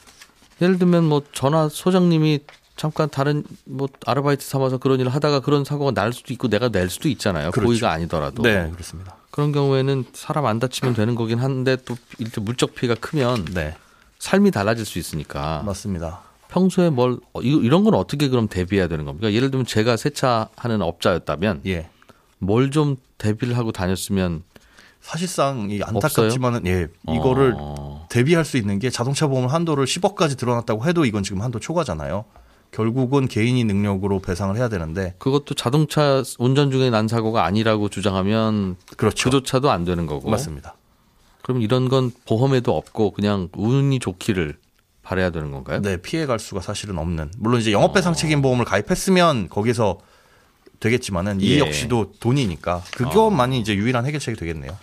예를 0.62 0.78
들면 0.78 1.06
뭐 1.06 1.24
전화 1.34 1.70
소장님이 1.70 2.40
잠깐 2.76 3.10
다른 3.10 3.44
뭐 3.66 3.88
아르바이트 4.06 4.44
삼아서 4.46 4.78
그런 4.78 5.00
일을 5.00 5.14
하다가 5.14 5.42
그런 5.42 5.64
사고가 5.64 5.92
날 5.92 6.14
수도 6.14 6.34
있고 6.34 6.48
내가 6.48 6.70
낼 6.70 6.90
수도 6.90 7.10
있잖아요. 7.10 7.52
그렇죠. 7.52 7.68
고의가 7.68 7.92
아니더라도. 7.92 8.42
네, 8.42 8.70
그렇습니다. 8.72 9.16
그런 9.30 9.52
경우에는 9.52 10.06
사람 10.14 10.46
안 10.46 10.60
다치면 10.60 10.94
되는 10.96 11.16
거긴 11.16 11.40
한데 11.40 11.78
또 11.86 11.96
일단 12.18 12.44
물적 12.44 12.74
피해가 12.76 13.00
크면 13.00 13.46
네. 13.54 13.76
삶이 14.20 14.52
달라질 14.52 14.86
수 14.86 15.00
있으니까 15.00 15.64
맞습니다. 15.66 16.22
평소에 16.50 16.90
뭘 16.90 17.18
어, 17.34 17.42
이- 17.42 17.48
이런 17.64 17.84
건 17.84 17.94
어떻게 17.94 18.28
그럼 18.28 18.48
대비해야 18.48 18.88
되는 18.88 19.06
겁니까? 19.06 19.32
예를 19.32 19.52
들면 19.52 19.66
제가 19.66 19.96
세차하는 19.98 20.82
업자였다면 20.82 21.62
예. 21.68 21.90
뭘 22.40 22.72
좀 22.72 22.98
대비를 23.20 23.56
하고 23.58 23.72
다녔으면 23.72 24.44
사실상 25.02 25.70
이 25.70 25.82
안타깝지만은 25.84 26.66
예, 26.68 26.88
이거를 27.08 27.54
어, 27.58 28.08
대비할 28.10 28.44
수 28.46 28.58
있는 28.58 28.80
게 28.80 28.90
자동차 28.90 29.28
보험 29.28 29.46
한도를 29.48 29.86
10억까지 29.86 30.38
들어놨다고 30.38 30.86
해도 30.86 31.06
이건 31.06 31.24
지금 31.24 31.42
한도 31.42 31.60
초과잖아요. 31.60 32.26
결국은 32.72 33.28
개인이 33.28 33.62
능력으로 33.66 34.20
배상을 34.20 34.56
해야 34.56 34.70
되는데 34.70 35.14
그것도 35.20 35.56
자동차 35.56 36.24
운전 36.40 36.72
중에 36.72 36.90
난 36.90 37.08
사고가 37.08 37.44
아니라고 37.46 37.90
주장하면 37.90 38.78
그렇죠. 38.98 39.30
그조차도 39.30 39.70
안 39.70 39.84
되는 39.84 40.06
거고. 40.06 40.30
맞습니다. 40.30 40.76
그럼 41.42 41.62
이런 41.62 41.90
건 41.90 42.12
보험에도 42.26 42.76
없고 42.76 43.12
그냥 43.12 43.50
운이 43.56 44.00
좋기를 44.00 44.58
바래야 45.02 45.32
되는 45.32 45.52
건가요? 45.52 45.82
네, 45.82 45.98
피해 45.98 46.26
갈 46.26 46.40
수가 46.40 46.62
사실은 46.62 46.98
없는. 46.98 47.32
물론 47.38 47.60
이제 47.60 47.72
영업배상 47.72 48.14
책임 48.14 48.42
보험을 48.42 48.64
가입했으면 48.66 49.50
거기서 49.50 50.00
되겠지만은 50.80 51.42
이 51.42 51.56
예. 51.56 51.60
역시도 51.60 52.14
돈이니까 52.20 52.84
그것만이 52.96 53.60
이제 53.60 53.76
유일한 53.76 54.06
해결책이 54.06 54.38
되겠네요. 54.38 54.78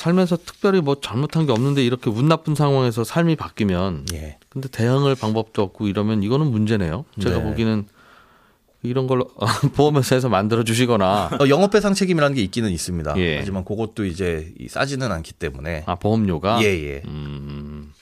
살면서 0.00 0.38
특별히 0.38 0.80
뭐 0.80 0.98
잘못한 1.00 1.44
게 1.44 1.52
없는데 1.52 1.84
이렇게 1.84 2.08
운 2.08 2.26
나쁜 2.26 2.54
상황에서 2.54 3.04
삶이 3.04 3.36
바뀌면 3.36 4.06
예. 4.14 4.38
근데 4.48 4.68
대응할 4.68 5.14
방법도 5.14 5.62
없고 5.62 5.88
이러면 5.88 6.22
이거는 6.22 6.46
문제네요. 6.50 7.04
제가 7.20 7.36
네. 7.38 7.42
보기에는 7.42 7.86
이런 8.82 9.06
걸 9.06 9.22
보험회사에서 9.76 10.30
만들어 10.30 10.64
주시거나 10.64 11.30
어, 11.38 11.48
영업배상 11.48 11.92
책임이라는 11.92 12.34
게 12.34 12.42
있기는 12.42 12.70
있습니다. 12.70 13.14
예. 13.18 13.38
하지만 13.38 13.62
그것도 13.64 14.06
이제 14.06 14.52
이 14.58 14.68
싸지는 14.68 15.12
않기 15.12 15.34
때문에 15.34 15.84
아 15.86 15.96
보험료가 15.96 16.62
예, 16.62 16.66
예. 16.66 17.02
음. 17.04 17.92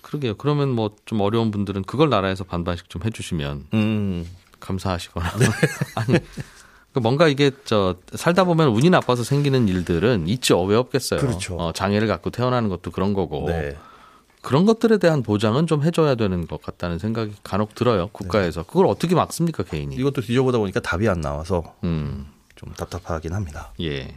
그러게요. 0.00 0.36
그러면 0.36 0.70
뭐 0.70 0.88
좀 1.04 1.20
어려운 1.20 1.50
분들은 1.50 1.82
그걸 1.84 2.08
나라에서 2.08 2.44
반반씩 2.44 2.88
좀 2.88 3.02
해주시면 3.04 3.66
음. 3.74 4.26
감사하시거나. 4.60 5.32
아니, 5.96 6.18
그 6.18 6.24
뭔가 6.94 7.28
이게 7.28 7.50
저 7.64 7.96
살다 8.14 8.44
보면 8.44 8.68
운이 8.68 8.90
나빠서 8.90 9.22
생기는 9.22 9.68
일들은 9.68 10.26
있죠. 10.28 10.62
왜 10.64 10.76
없겠어요. 10.76 11.20
그렇죠. 11.20 11.56
어, 11.56 11.72
장애를 11.72 12.08
갖고 12.08 12.30
태어나는 12.30 12.68
것도 12.68 12.90
그런 12.90 13.12
거고. 13.14 13.46
네. 13.48 13.76
그런 14.40 14.64
것들에 14.66 14.98
대한 14.98 15.22
보장은 15.22 15.66
좀 15.66 15.82
해줘야 15.82 16.14
되는 16.14 16.46
것 16.46 16.62
같다는 16.62 16.98
생각이 16.98 17.34
간혹 17.42 17.74
들어요. 17.74 18.08
국가에서. 18.12 18.62
그걸 18.62 18.86
어떻게 18.86 19.14
막습니까, 19.14 19.62
개인이? 19.64 19.94
이것도 19.94 20.22
뒤져보다 20.22 20.58
보니까 20.58 20.80
답이 20.80 21.08
안 21.08 21.20
나와서 21.20 21.74
음, 21.84 22.26
좀 22.56 22.72
답답하긴 22.72 23.32
합니다. 23.34 23.72
예. 23.80 24.14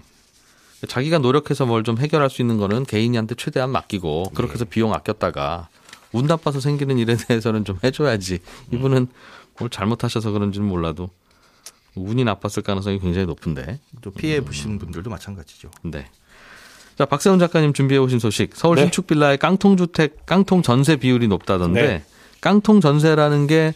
자기가 0.87 1.17
노력해서 1.19 1.65
뭘 1.65 1.83
좀 1.83 1.97
해결할 1.97 2.29
수 2.29 2.41
있는 2.41 2.57
거는 2.57 2.85
개인한테 2.85 3.35
최대한 3.35 3.71
맡기고 3.71 4.31
그렇게 4.33 4.53
해서 4.53 4.65
비용 4.65 4.93
아꼈다가 4.93 5.67
운 6.13 6.25
나빠서 6.27 6.59
생기는 6.59 6.97
일에 6.97 7.15
대해서는 7.27 7.65
좀 7.65 7.77
해줘야지. 7.83 8.39
이분은 8.71 9.07
뭘 9.59 9.69
잘못하셔서 9.69 10.31
그런지는 10.31 10.67
몰라도 10.67 11.09
운이 11.95 12.23
나빴을 12.23 12.63
가능성이 12.63 12.99
굉장히 12.99 13.27
높은데. 13.27 13.79
또 14.01 14.11
피해 14.11 14.41
보신 14.41 14.79
분들도 14.79 15.09
마찬가지죠. 15.09 15.69
네. 15.83 16.07
자, 16.97 17.05
박세훈 17.05 17.39
작가님 17.39 17.73
준비해 17.73 17.99
오신 17.99 18.19
소식. 18.19 18.55
서울 18.55 18.75
네. 18.75 18.83
신축 18.83 19.07
빌라의 19.07 19.37
깡통 19.37 19.77
주택, 19.77 20.25
깡통 20.25 20.61
전세 20.61 20.95
비율이 20.95 21.27
높다던데 21.27 21.81
네. 21.81 22.03
깡통 22.41 22.81
전세라는 22.81 23.47
게 23.47 23.73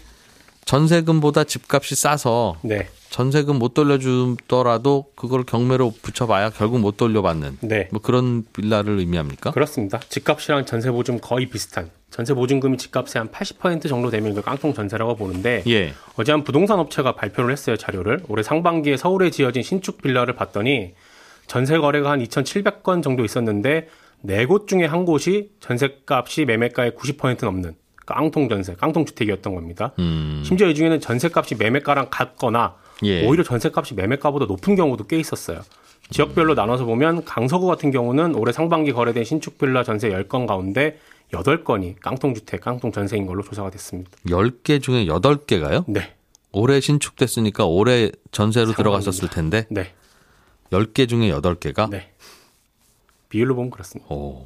전세금보다 0.65 1.43
집값이 1.43 1.95
싸서 1.95 2.57
네, 2.63 2.87
전세금 3.11 3.57
못 3.59 3.73
돌려주더라도 3.75 5.05
그걸 5.15 5.43
경매로 5.43 5.93
붙여봐야 6.01 6.49
결국 6.49 6.79
못 6.79 6.97
돌려받는 6.97 7.59
네. 7.61 7.87
뭐 7.91 8.01
그런 8.01 8.43
빌라를 8.51 8.97
의미합니까? 8.99 9.51
그렇습니다. 9.51 9.99
집값이랑 10.09 10.65
전세 10.65 10.89
보증 10.91 11.19
거의 11.19 11.45
비슷한 11.45 11.91
전세 12.09 12.33
보증금이 12.33 12.77
집값의 12.77 13.19
한 13.19 13.29
80% 13.29 13.87
정도 13.89 14.09
되면 14.09 14.33
그 14.33 14.41
깡통 14.41 14.73
전세라고 14.73 15.15
보는데 15.15 15.63
예. 15.67 15.93
어제 16.17 16.31
한 16.31 16.43
부동산 16.43 16.79
업체가 16.79 17.13
발표를 17.15 17.51
했어요 17.51 17.75
자료를 17.77 18.21
올해 18.27 18.41
상반기에 18.41 18.97
서울에 18.97 19.29
지어진 19.29 19.61
신축 19.63 20.01
빌라를 20.01 20.35
봤더니 20.35 20.93
전세 21.47 21.77
거래가 21.77 22.11
한 22.11 22.23
2,700건 22.23 23.03
정도 23.03 23.23
있었는데 23.23 23.87
네 24.21 24.45
곳 24.47 24.67
중에 24.67 24.85
한 24.85 25.05
곳이 25.05 25.51
전세값이 25.59 26.45
매매가의 26.45 26.91
90% 26.91 27.45
넘는 27.45 27.75
깡통 28.05 28.49
전세, 28.49 28.75
깡통 28.75 29.05
주택이었던 29.05 29.55
겁니다. 29.55 29.91
음. 29.99 30.41
심지어 30.45 30.67
이 30.67 30.75
중에는 30.75 30.99
전세값이 30.99 31.55
매매가랑 31.55 32.07
같거나 32.09 32.75
예. 33.03 33.25
오히려 33.25 33.43
전세값이 33.43 33.95
매매가보다 33.95 34.45
높은 34.45 34.75
경우도 34.75 35.07
꽤 35.07 35.19
있었어요. 35.19 35.61
지역별로 36.11 36.53
나눠서 36.53 36.85
보면 36.85 37.25
강서구 37.25 37.65
같은 37.65 37.91
경우는 37.91 38.35
올해 38.35 38.51
상반기 38.51 38.91
거래된 38.93 39.23
신축 39.23 39.57
빌라 39.57 39.83
전세 39.83 40.09
10건 40.09 40.45
가운데 40.45 40.99
8건이 41.31 41.99
깡통주택, 41.99 42.61
깡통전세인 42.61 43.25
걸로 43.25 43.41
조사가 43.41 43.71
됐습니다. 43.71 44.11
10개 44.27 44.81
중에 44.81 45.07
8개가요? 45.07 45.83
네. 45.87 46.13
올해 46.51 46.79
신축됐으니까 46.79 47.65
올해 47.65 48.11
전세로 48.31 48.71
상황입니다. 48.71 48.77
들어갔었을 48.77 49.29
텐데 49.29 49.65
네. 49.69 49.93
10개 50.71 51.09
중에 51.09 51.31
8개가 51.31 51.89
네. 51.89 52.11
비율로 53.29 53.55
보면 53.55 53.71
그렇습니다. 53.71 54.13
오. 54.13 54.45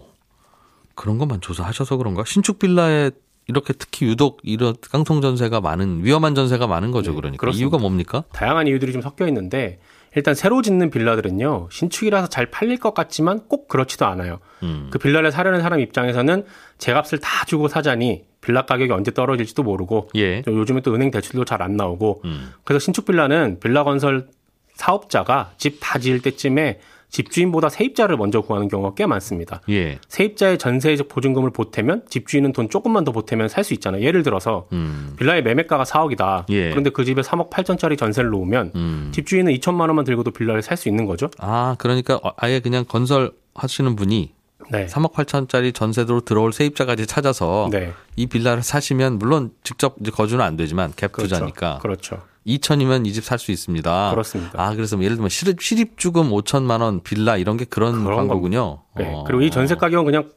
그런 0.96 1.18
것만 1.18 1.42
조사하셔서 1.42 1.98
그런가? 1.98 2.24
신축 2.26 2.60
빌라에 2.60 3.12
이렇게 3.50 3.74
특히 3.74 4.06
유독 4.06 4.40
이런 4.44 4.76
깡통 4.92 5.22
전세가 5.22 5.60
많은 5.60 6.06
위험한 6.06 6.36
전세가 6.36 6.68
많은 6.68 6.92
거죠, 6.92 7.12
네, 7.12 7.18
그러니까. 7.18 7.42
그렇습니다. 7.42 7.62
이유가 7.64 7.78
뭡니까? 7.80 8.24
다양한 8.32 8.68
이유들이 8.68 8.94
좀 8.94 9.02
섞여 9.02 9.28
있는데 9.28 9.80
일단 10.16 10.34
새로 10.36 10.62
짓는 10.62 10.90
빌라들은요. 10.92 11.68
신축이라서 11.72 12.30
잘 12.30 12.46
팔릴 12.48 12.78
것 12.80 12.94
같지만 12.94 13.42
꼭 13.48 13.68
그렇지도 13.68 14.06
않아요. 14.06 14.40
음. 14.64 14.88
그 14.92 15.00
빌라를 15.00 15.32
사려는 15.32 15.62
사람 15.62 15.80
입장에서는 15.80 16.46
제 16.78 16.94
값을 16.94 17.20
다 17.20 17.46
주고 17.46 17.68
사자니 17.68 18.24
빌라 18.42 18.66
가격이 18.66 18.92
언제 18.92 19.12
떨어질지도 19.12 19.64
모르고 19.64 20.10
예. 20.16 20.42
또 20.44 20.54
요즘에 20.58 20.82
또 20.82 20.94
은행 20.96 21.12
대출도 21.12 21.46
잘 21.46 21.62
안 21.62 21.76
나오고 21.76 22.22
음. 22.26 22.54
그래서 22.64 22.80
신축 22.84 23.06
빌라는 23.06 23.60
빌라 23.60 23.84
건설 23.84 24.28
사업자가 24.76 25.52
집 25.58 25.80
다 25.82 26.00
지을 26.00 26.22
때쯤에 26.22 26.80
집주인보다 27.10 27.70
세입자를 27.70 28.18
먼저 28.18 28.42
구하는 28.42 28.68
경우가 28.68 28.94
꽤 28.96 29.06
많습니다. 29.06 29.62
예. 29.70 30.00
세입자의 30.08 30.58
전세적 30.60 31.08
보증금을 31.10 31.50
보태면 31.52 32.04
집주인은 32.10 32.54
돈 32.54 32.70
조금만 32.70 33.04
더 33.04 33.12
보태면 33.12 33.48
살 33.50 33.64
수 33.64 33.74
있잖아요. 33.74 34.02
예를 34.04 34.24
들어서 34.24 34.68
음. 34.72 35.14
빌라의 35.18 35.44
매매가가 35.44 35.84
4억이다. 35.84 36.46
예. 36.50 36.70
그런데 36.70 36.90
그 36.92 37.04
집에 37.04 37.22
3억 37.22 37.50
8천짜리 37.50 37.98
전세를 37.98 38.30
놓으면 38.30 38.72
음. 38.76 39.12
집주인은 39.14 39.54
2천만 39.56 39.82
원만 39.82 40.06
들고도 40.06 40.32
빌라를 40.32 40.62
살 40.62 40.78
수 40.78 40.88
있는 40.88 41.06
거죠. 41.06 41.30
아, 41.40 41.76
그러니까 41.78 42.20
아예 42.38 42.60
그냥 42.62 42.86
건설 42.88 43.32
하시는 43.54 43.96
분이 43.96 44.32
네. 44.72 44.86
3억 44.86 45.12
8천짜리 45.14 45.74
전세로 45.74 46.22
들어올 46.22 46.54
세입자까지 46.54 47.06
찾아서 47.08 47.68
네. 47.72 47.92
이 48.16 48.28
빌라를 48.28 48.62
사시면 48.64 49.18
물론 49.20 49.52
직접 49.64 49.96
이제 50.00 50.12
거주는 50.12 50.44
안 50.46 50.56
되지만 50.56 50.92
갭 50.94 51.12
그렇죠. 51.12 51.24
투자니까 51.36 51.80
그렇죠. 51.82 52.22
2천이면 52.48 53.06
이 53.06 53.14
집 53.14 53.24
살 53.24 53.38
수 53.38 53.52
있습니다. 53.52 54.12
그렇습니다. 54.12 54.62
아, 54.62 54.74
그래서 54.76 54.98
예를 55.02 55.16
들면 55.18 55.30
시립, 55.30 55.62
시립주금 55.62 56.30
5천만 56.32 56.82
원 56.82 57.02
빌라 57.02 57.38
이런 57.38 57.58
게 57.58 57.66
그런, 57.66 58.04
그런 58.04 58.18
광고군요. 58.28 58.82
네. 58.98 59.14
어. 59.14 59.24
그리고 59.26 59.42
이 59.42 59.52
전세 59.52 59.76
가격은 59.76 60.06
그냥 60.06 60.30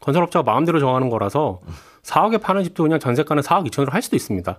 건설업자가 0.00 0.42
마음대로 0.50 0.80
정하는 0.80 1.08
거라서 1.10 1.60
4억에 2.02 2.40
파는 2.42 2.64
집도 2.64 2.82
그냥 2.82 2.98
전세가는 2.98 3.42
4억 3.42 3.68
2천으로 3.70 3.90
할 3.92 4.02
수도 4.02 4.16
있습니다. 4.16 4.58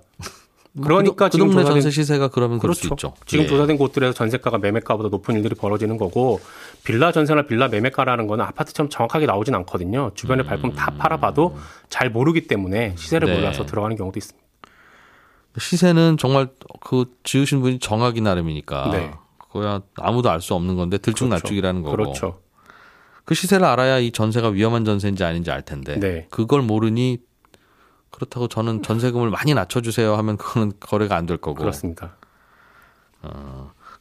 그러니까 0.81 1.25
그, 1.25 1.25
그 1.25 1.29
지금 1.31 1.47
동네 1.49 1.63
조사된- 1.63 1.67
전세 1.73 1.91
시세가 1.91 2.29
그러면 2.29 2.57
그렇죠. 2.57 2.87
있죠. 2.93 3.13
지금 3.27 3.43
예. 3.43 3.47
조사된 3.47 3.77
곳들에서 3.77 4.13
전세가가 4.13 4.57
매매가보다 4.57 5.09
높은 5.09 5.35
일들이 5.35 5.53
벌어지는 5.53 5.97
거고 5.97 6.39
빌라 6.83 7.11
전세나 7.11 7.43
빌라 7.43 7.67
매매가라는 7.67 8.25
거는 8.25 8.43
아파트처럼 8.45 8.89
정확하게 8.89 9.27
나오진 9.27 9.53
않거든요. 9.53 10.11
주변에 10.15 10.41
발품 10.43 10.73
다 10.73 10.91
팔아봐도 10.97 11.57
잘 11.89 12.09
모르기 12.09 12.47
때문에 12.47 12.95
시세를 12.97 13.27
네. 13.27 13.35
몰라서 13.35 13.65
들어가는 13.67 13.95
경우도 13.97 14.17
있습니다. 14.17 14.42
시세는 15.57 16.17
정말 16.17 16.49
그 16.81 17.05
지으신 17.23 17.61
분이 17.61 17.79
정하기 17.79 18.21
나름이니까. 18.21 18.89
네. 18.91 19.11
그거야 19.37 19.81
아무도 19.97 20.29
알 20.31 20.41
수 20.41 20.55
없는 20.55 20.75
건데 20.75 20.97
들쭉날쭉이라는 20.97 21.83
거고. 21.83 21.95
그렇죠. 21.95 22.39
그 23.25 23.35
시세를 23.35 23.65
알아야 23.65 23.99
이 23.99 24.11
전세가 24.11 24.49
위험한 24.49 24.83
전세인지 24.83 25.23
아닌지 25.23 25.51
알 25.51 25.61
텐데. 25.61 25.99
네. 25.99 26.27
그걸 26.29 26.61
모르니 26.61 27.19
그렇다고 28.09 28.47
저는 28.47 28.83
전세금을 28.83 29.29
많이 29.29 29.53
낮춰주세요 29.53 30.15
하면 30.15 30.37
그거는 30.37 30.73
거래가 30.79 31.15
안 31.15 31.25
될 31.25 31.37
거고. 31.37 31.55
그렇습니다. 31.59 32.15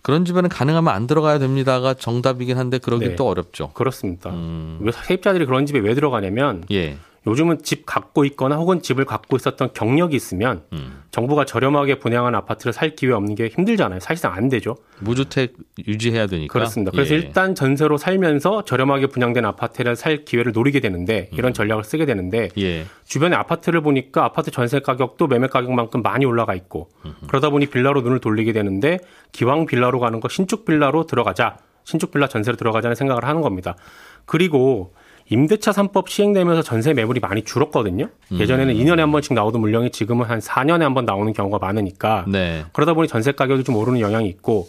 그런 0.03 0.25
집에는 0.25 0.49
가능하면 0.49 0.93
안 0.93 1.07
들어가야 1.07 1.39
됩니다가 1.39 1.95
정답이긴 1.95 2.59
한데 2.59 2.79
그러긴 2.79 3.11
네. 3.11 3.17
또 3.17 3.29
어렵죠. 3.29 3.73
그렇습니다. 3.75 4.31
음. 4.31 4.79
왜 4.83 4.91
세입자들이 4.91 5.47
그런 5.47 5.65
집에 5.65 5.79
왜 5.79 5.95
들어가냐면 5.95 6.65
예. 6.73 6.99
요즘은 7.27 7.63
집 7.63 7.87
갖고 7.87 8.25
있거나 8.25 8.57
혹은 8.57 8.83
집을 8.83 9.05
갖고 9.05 9.37
있었던 9.37 9.73
경력이 9.75 10.17
있으면 10.17 10.65
음. 10.73 11.03
정부가 11.13 11.45
저렴하게 11.45 12.01
분양한 12.01 12.35
아파트를 12.35 12.73
살 12.73 12.97
기회 12.97 13.13
없는 13.13 13.37
게 13.37 13.49
힘들잖아요. 13.49 14.01
사실상 14.01 14.33
안 14.35 14.49
되죠. 14.49 14.77
무주택 14.99 15.55
유지해야 15.87 16.27
되니까. 16.27 16.53
그렇습니다. 16.53 16.91
그래서 16.91 17.15
예. 17.15 17.19
일단 17.19 17.55
전세로 17.55 17.97
살면서 17.97 18.65
저렴하게 18.65 19.07
분양된 19.07 19.45
아파트를 19.45 19.95
살 19.95 20.25
기회를 20.25 20.53
노리게 20.53 20.81
되는데 20.81 21.29
음. 21.33 21.39
이런 21.39 21.55
전략을 21.55 21.85
쓰게 21.85 22.07
되는데 22.07 22.49
예. 22.59 22.87
주변에 23.05 23.37
아파트를 23.37 23.83
보니까 23.83 24.25
아파트 24.25 24.51
전세 24.51 24.81
가격도 24.81 25.29
매매 25.29 25.47
가격만큼 25.47 26.03
많이 26.03 26.25
올라가 26.25 26.55
있고 26.55 26.89
그러다 27.29 27.51
보니 27.51 27.67
빌라로 27.67 28.01
눈을 28.01 28.21
돌리게 28.21 28.53
되는데 28.53 28.99
기왕 29.33 29.67
빌라로 29.67 30.01
가는 30.01 30.19
거 30.19 30.29
신축 30.29 30.65
빌라로 30.65 31.07
들어가자. 31.07 31.59
신축 31.85 32.11
빌라 32.13 32.29
전세로 32.29 32.57
들어가자는 32.57 32.95
생각을 32.95 33.25
하는 33.25 33.43
겁니다. 33.43 33.77
그리고 34.25 34.95
임대차 35.29 35.71
3법 35.71 36.09
시행되면서 36.09 36.63
전세 36.63 36.93
매물이 36.95 37.21
많이 37.21 37.43
줄었거든요. 37.43 38.09
예전에는 38.33 38.75
2년에 38.75 38.99
한 38.99 39.13
번씩 39.13 39.35
나오던 39.35 39.61
물량이 39.61 39.91
지금은 39.91 40.27
한 40.27 40.41
4년에 40.41 40.81
한 40.81 40.93
번 40.95 41.05
나오는 41.07 41.33
경우가 41.33 41.59
많으니까 41.59 42.25
네. 42.29 42.65
그러다 42.73 42.93
보니 42.95 43.09
전세 43.09 43.33
가격이 43.33 43.65
좀 43.65 43.77
오르는 43.77 44.01
영향이 44.01 44.29
있고 44.29 44.69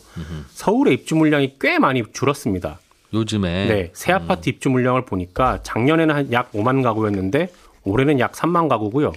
서울의 0.52 0.94
입주 0.94 1.16
물량이 1.16 1.56
꽤 1.60 1.80
많이 1.80 2.02
줄었습니다. 2.14 2.80
요즘에 3.14 3.66
네, 3.68 3.90
새 3.94 4.12
아파트 4.14 4.50
입주 4.50 4.70
물량을 4.70 5.06
보니까 5.06 5.60
작년에는 5.64 6.16
한 6.16 6.32
약 6.32 6.52
5만 6.54 6.82
가구였는데 6.82 7.50
올해는 7.84 8.20
약 8.20 8.32
3만 8.32 8.70
가구고요. 8.70 9.12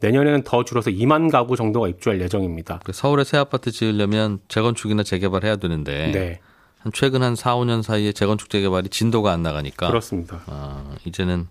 내년에는 0.00 0.42
더 0.44 0.64
줄어서 0.64 0.90
2만 0.90 1.30
가구 1.30 1.56
정도가 1.56 1.88
입주할 1.88 2.20
예정입니다. 2.20 2.80
그 2.84 2.92
서울에 2.92 3.24
새 3.24 3.36
아파트 3.38 3.70
지으려면 3.70 4.38
재건축이나 4.48 5.02
재개발 5.02 5.44
해야 5.44 5.56
되는데 5.56 6.10
네, 6.12 6.40
한 6.80 6.92
최근 6.92 7.22
한 7.22 7.36
4, 7.36 7.56
5년 7.56 7.82
사이에 7.82 8.12
재건축 8.12 8.48
재개발이 8.48 8.88
진도가 8.88 9.32
안 9.32 9.42
나가니까 9.42 9.88
그렇습니다. 9.88 10.40
아, 10.46 10.82
이제는 11.04 11.46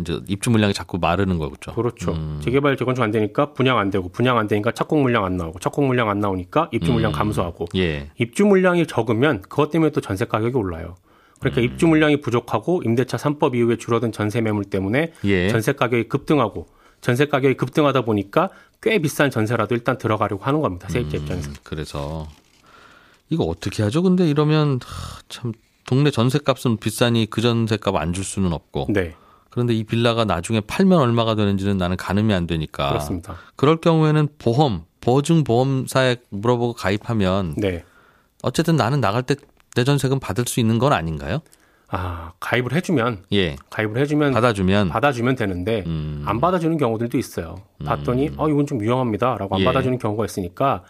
이제 0.00 0.20
입주 0.28 0.50
물량이 0.50 0.74
자꾸 0.74 0.98
마르는 0.98 1.38
거죠. 1.38 1.72
그렇죠. 1.74 2.12
음. 2.12 2.40
재개발 2.42 2.76
재건축 2.76 3.02
안 3.02 3.10
되니까 3.10 3.52
분양 3.52 3.78
안 3.78 3.90
되고 3.90 4.08
분양 4.08 4.38
안 4.38 4.46
되니까 4.46 4.70
착공 4.70 5.02
물량 5.02 5.24
안 5.24 5.36
나오고 5.36 5.58
착공 5.58 5.88
물량 5.88 6.08
안 6.08 6.20
나오니까 6.20 6.68
입주 6.72 6.92
물량 6.92 7.10
감소하고 7.10 7.66
예. 7.76 8.10
입주 8.18 8.44
물량이 8.44 8.86
적으면 8.86 9.42
그것 9.42 9.70
때문에 9.70 9.90
또 9.90 10.00
전세 10.00 10.24
가격이 10.24 10.56
올라요. 10.56 10.94
그러니까 11.40 11.62
입주 11.62 11.86
물량이 11.86 12.20
부족하고 12.20 12.82
임대차 12.84 13.16
3법 13.16 13.54
이후에 13.56 13.76
줄어든 13.76 14.12
전세 14.12 14.40
매물 14.40 14.64
때문에 14.64 15.12
예. 15.24 15.48
전세 15.48 15.72
가격이 15.72 16.08
급등하고 16.08 16.66
전세 17.00 17.26
가격이 17.26 17.54
급등하다 17.54 18.02
보니까 18.02 18.50
꽤 18.82 18.98
비싼 18.98 19.30
전세라도 19.30 19.74
일단 19.74 19.98
들어가려고 19.98 20.44
하는 20.44 20.60
겁니다. 20.60 20.88
세입자 20.88 21.16
입장에서. 21.16 21.50
음, 21.50 21.54
그래서 21.64 22.28
이거 23.30 23.44
어떻게 23.44 23.82
하죠? 23.82 24.02
근데 24.02 24.28
이러면 24.28 24.80
하, 24.84 25.20
참 25.28 25.52
동네 25.86 26.10
전세값은 26.10 26.78
비싸니 26.78 27.26
그 27.30 27.40
전세값 27.40 27.94
안 27.96 28.12
줄 28.12 28.24
수는 28.24 28.52
없고 28.52 28.86
네, 28.90 29.14
그런데 29.50 29.74
이 29.74 29.84
빌라가 29.84 30.24
나중에 30.24 30.60
팔면 30.60 30.98
얼마가 30.98 31.34
되는지는 31.34 31.76
나는 31.78 31.96
가늠이 31.96 32.32
안 32.34 32.46
되니까 32.46 32.88
그렇습니다. 32.90 33.36
그럴 33.56 33.76
경우에는 33.78 34.28
보험 34.38 34.84
보증 35.00 35.44
보험사에 35.44 36.16
물어보고 36.30 36.74
가입하면 36.74 37.54
네. 37.56 37.84
어쨌든 38.42 38.76
나는 38.76 39.00
나갈 39.00 39.22
때 39.22 39.34
내 39.76 39.84
전세금 39.84 40.18
받을 40.18 40.44
수 40.48 40.58
있는 40.58 40.78
건 40.80 40.92
아닌가요? 40.92 41.38
아, 41.90 42.32
가입을 42.40 42.72
해주면, 42.74 43.26
예. 43.32 43.54
가입을 43.70 44.00
해주면 44.00 44.32
받아주면 44.32 44.88
받아주면 44.88 45.36
되는데, 45.36 45.84
음. 45.86 46.24
안 46.26 46.40
받아주는 46.40 46.76
경우들도 46.76 47.16
있어요. 47.16 47.62
봤더니, 47.84 48.30
어, 48.38 48.48
이건 48.48 48.66
좀 48.66 48.80
위험합니다. 48.80 49.36
라고 49.38 49.54
안 49.54 49.60
예. 49.60 49.64
받아주는 49.64 49.96
경우가 49.98 50.24
있으니까, 50.24 50.82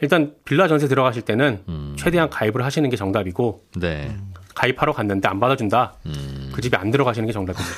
일단 0.00 0.34
빌라 0.44 0.68
전세 0.68 0.88
들어가실 0.88 1.22
때는 1.22 1.62
음. 1.68 1.94
최대한 1.98 2.28
가입을 2.30 2.64
하시는 2.64 2.88
게 2.90 2.96
정답이고, 2.96 3.62
네. 3.76 4.14
가입하러 4.54 4.92
갔는데 4.92 5.28
안 5.28 5.40
받아준다? 5.40 5.94
음. 6.06 6.50
그 6.54 6.60
집에 6.60 6.76
안 6.76 6.90
들어가시는 6.90 7.26
게 7.26 7.32
정답입니다. 7.32 7.74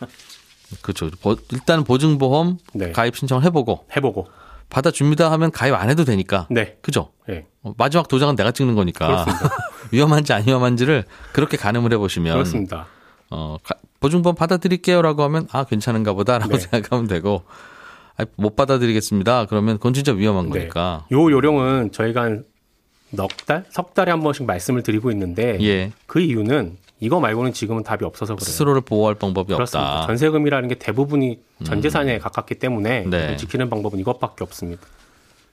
그렇죠. 0.82 1.10
보- 1.22 1.36
일단 1.52 1.84
보증보험 1.84 2.58
네. 2.74 2.92
가입 2.92 3.16
신청을 3.16 3.44
해보고 3.44 3.86
해보고. 3.96 4.28
받아줍니다 4.68 5.30
하면 5.32 5.52
가입 5.52 5.74
안 5.74 5.88
해도 5.90 6.04
되니까. 6.04 6.48
네. 6.50 6.76
그죠? 6.82 7.12
네. 7.28 7.46
어, 7.62 7.72
마지막 7.78 8.08
도장은 8.08 8.34
내가 8.34 8.50
찍는 8.50 8.74
거니까 8.74 9.24
위험한지 9.92 10.32
안 10.32 10.44
위험한지를 10.44 11.04
그렇게 11.32 11.56
가늠을 11.56 11.92
해보시면 11.92 12.32
그렇습니다. 12.32 12.86
어, 13.30 13.58
가- 13.62 13.76
보증보험 14.00 14.34
받아드릴게요라고 14.34 15.22
하면 15.22 15.46
아 15.52 15.62
괜찮은가 15.64 16.14
보다라고 16.14 16.52
네. 16.52 16.58
생각하면 16.66 17.06
되고 17.06 17.44
아, 17.46 17.52
못 18.36 18.56
받아드리겠습니다. 18.56 19.46
그러면 19.46 19.76
그건 19.76 19.94
진짜 19.94 20.12
위험한 20.12 20.50
네. 20.50 20.58
거니까. 20.58 21.06
요 21.12 21.30
요령은 21.30 21.92
저희가 21.92 22.22
한 22.22 22.44
넉 23.10 23.46
달, 23.46 23.64
석 23.70 23.94
달에 23.94 24.10
한 24.10 24.20
번씩 24.20 24.46
말씀을 24.46 24.82
드리고 24.82 25.10
있는데, 25.12 25.58
예. 25.62 25.92
그 26.06 26.20
이유는 26.20 26.76
이거 27.00 27.20
말고는 27.20 27.52
지금은 27.52 27.82
답이 27.82 28.04
없어서 28.04 28.34
그래요. 28.34 28.44
스스로를 28.44 28.80
보호할 28.80 29.14
방법이 29.14 29.52
그렇습니다. 29.52 29.90
없다. 29.92 30.04
음. 30.04 30.06
전세금이라는 30.08 30.68
게 30.68 30.74
대부분이 30.76 31.38
전 31.64 31.82
재산에 31.82 32.18
가깝기 32.18 32.56
때문에 32.56 33.04
네. 33.08 33.36
지키는 33.36 33.68
방법은 33.70 33.98
이것밖에 34.00 34.42
없습니다. 34.44 34.82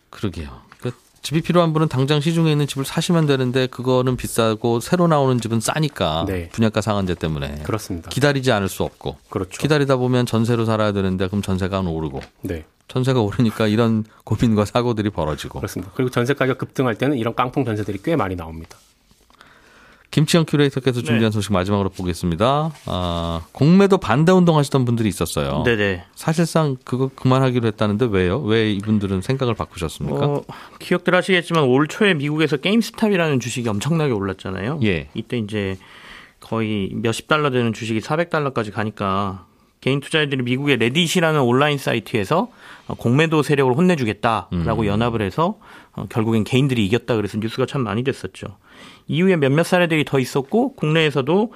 그러게요. 0.09 0.49
그 0.79 0.91
집이 1.23 1.41
필요한 1.41 1.71
분은 1.71 1.87
당장 1.87 2.19
시중에 2.19 2.51
있는 2.51 2.67
집을 2.67 2.83
사시면 2.83 3.25
되는데 3.25 3.65
그거는 3.67 4.17
비싸고 4.17 4.81
새로 4.81 5.07
나오는 5.07 5.39
집은 5.39 5.61
싸니까 5.61 6.25
네. 6.27 6.49
분양가 6.49 6.81
상한제 6.81 7.15
때문에 7.15 7.63
그렇습니다. 7.63 8.09
기다리지 8.09 8.51
않을 8.51 8.67
수 8.67 8.83
없고 8.83 9.17
그렇죠. 9.29 9.57
기다리다 9.59 9.95
보면 9.95 10.25
전세로 10.25 10.65
살아야 10.65 10.91
되는데 10.91 11.27
그럼 11.27 11.41
전세가 11.41 11.79
오르고 11.79 12.19
네, 12.41 12.65
전세가 12.89 13.21
오르니까 13.21 13.67
이런 13.67 14.03
고민과 14.25 14.65
사고들이 14.65 15.09
벌어지고 15.11 15.59
그렇습니다. 15.59 15.93
그리고 15.95 16.11
전세 16.11 16.33
가격 16.33 16.57
급등할 16.57 16.95
때는 16.95 17.17
이런 17.17 17.33
깡통 17.33 17.63
전세들이 17.63 17.99
꽤 18.03 18.17
많이 18.17 18.35
나옵니다. 18.35 18.77
김치영 20.13 20.45
큐레이터께서 20.47 20.99
네. 20.99 21.05
준비한 21.07 21.31
소식 21.31 21.53
마지막으로 21.53 21.89
보겠습니다. 21.89 22.71
아, 22.85 23.41
공매도 23.51 23.97
반대 23.97 24.31
운동 24.31 24.59
하시던 24.59 24.85
분들이 24.85 25.09
있었어요. 25.09 25.63
네네. 25.63 26.03
사실상 26.13 26.77
그거 26.83 27.09
그만하기로 27.15 27.65
했다는데 27.69 28.09
왜요? 28.11 28.37
왜 28.37 28.71
이분들은 28.73 29.21
생각을 29.21 29.55
바꾸셨습니까? 29.55 30.23
어, 30.23 30.43
기억들 30.77 31.15
하시겠지만 31.15 31.63
올 31.63 31.87
초에 31.87 32.13
미국에서 32.13 32.57
게임스탑이라는 32.57 33.39
주식이 33.39 33.67
엄청나게 33.67 34.13
올랐잖아요. 34.13 34.81
예. 34.83 35.09
이때 35.15 35.39
이제 35.39 35.79
거의 36.39 36.91
몇십 36.93 37.27
달러 37.27 37.49
되는 37.49 37.73
주식이 37.73 38.01
400달러까지 38.01 38.71
가니까 38.71 39.47
개인 39.81 39.99
투자자들이 39.99 40.43
미국의 40.43 40.77
레딧이라는 40.77 41.41
온라인 41.41 41.79
사이트에서 41.79 42.49
어, 42.87 42.93
공매도 42.93 43.41
세력을 43.41 43.73
혼내주겠다라고 43.73 44.81
음. 44.81 44.85
연합을 44.85 45.23
해서 45.23 45.57
어, 45.95 46.05
결국엔 46.09 46.43
개인들이 46.43 46.85
이겼다 46.85 47.15
그래서 47.15 47.37
뉴스가 47.37 47.65
참 47.65 47.81
많이 47.81 48.03
됐었죠. 48.03 48.57
이후에 49.07 49.35
몇몇 49.35 49.63
사례들이 49.63 50.05
더 50.05 50.19
있었고 50.19 50.75
국내에서도 50.75 51.51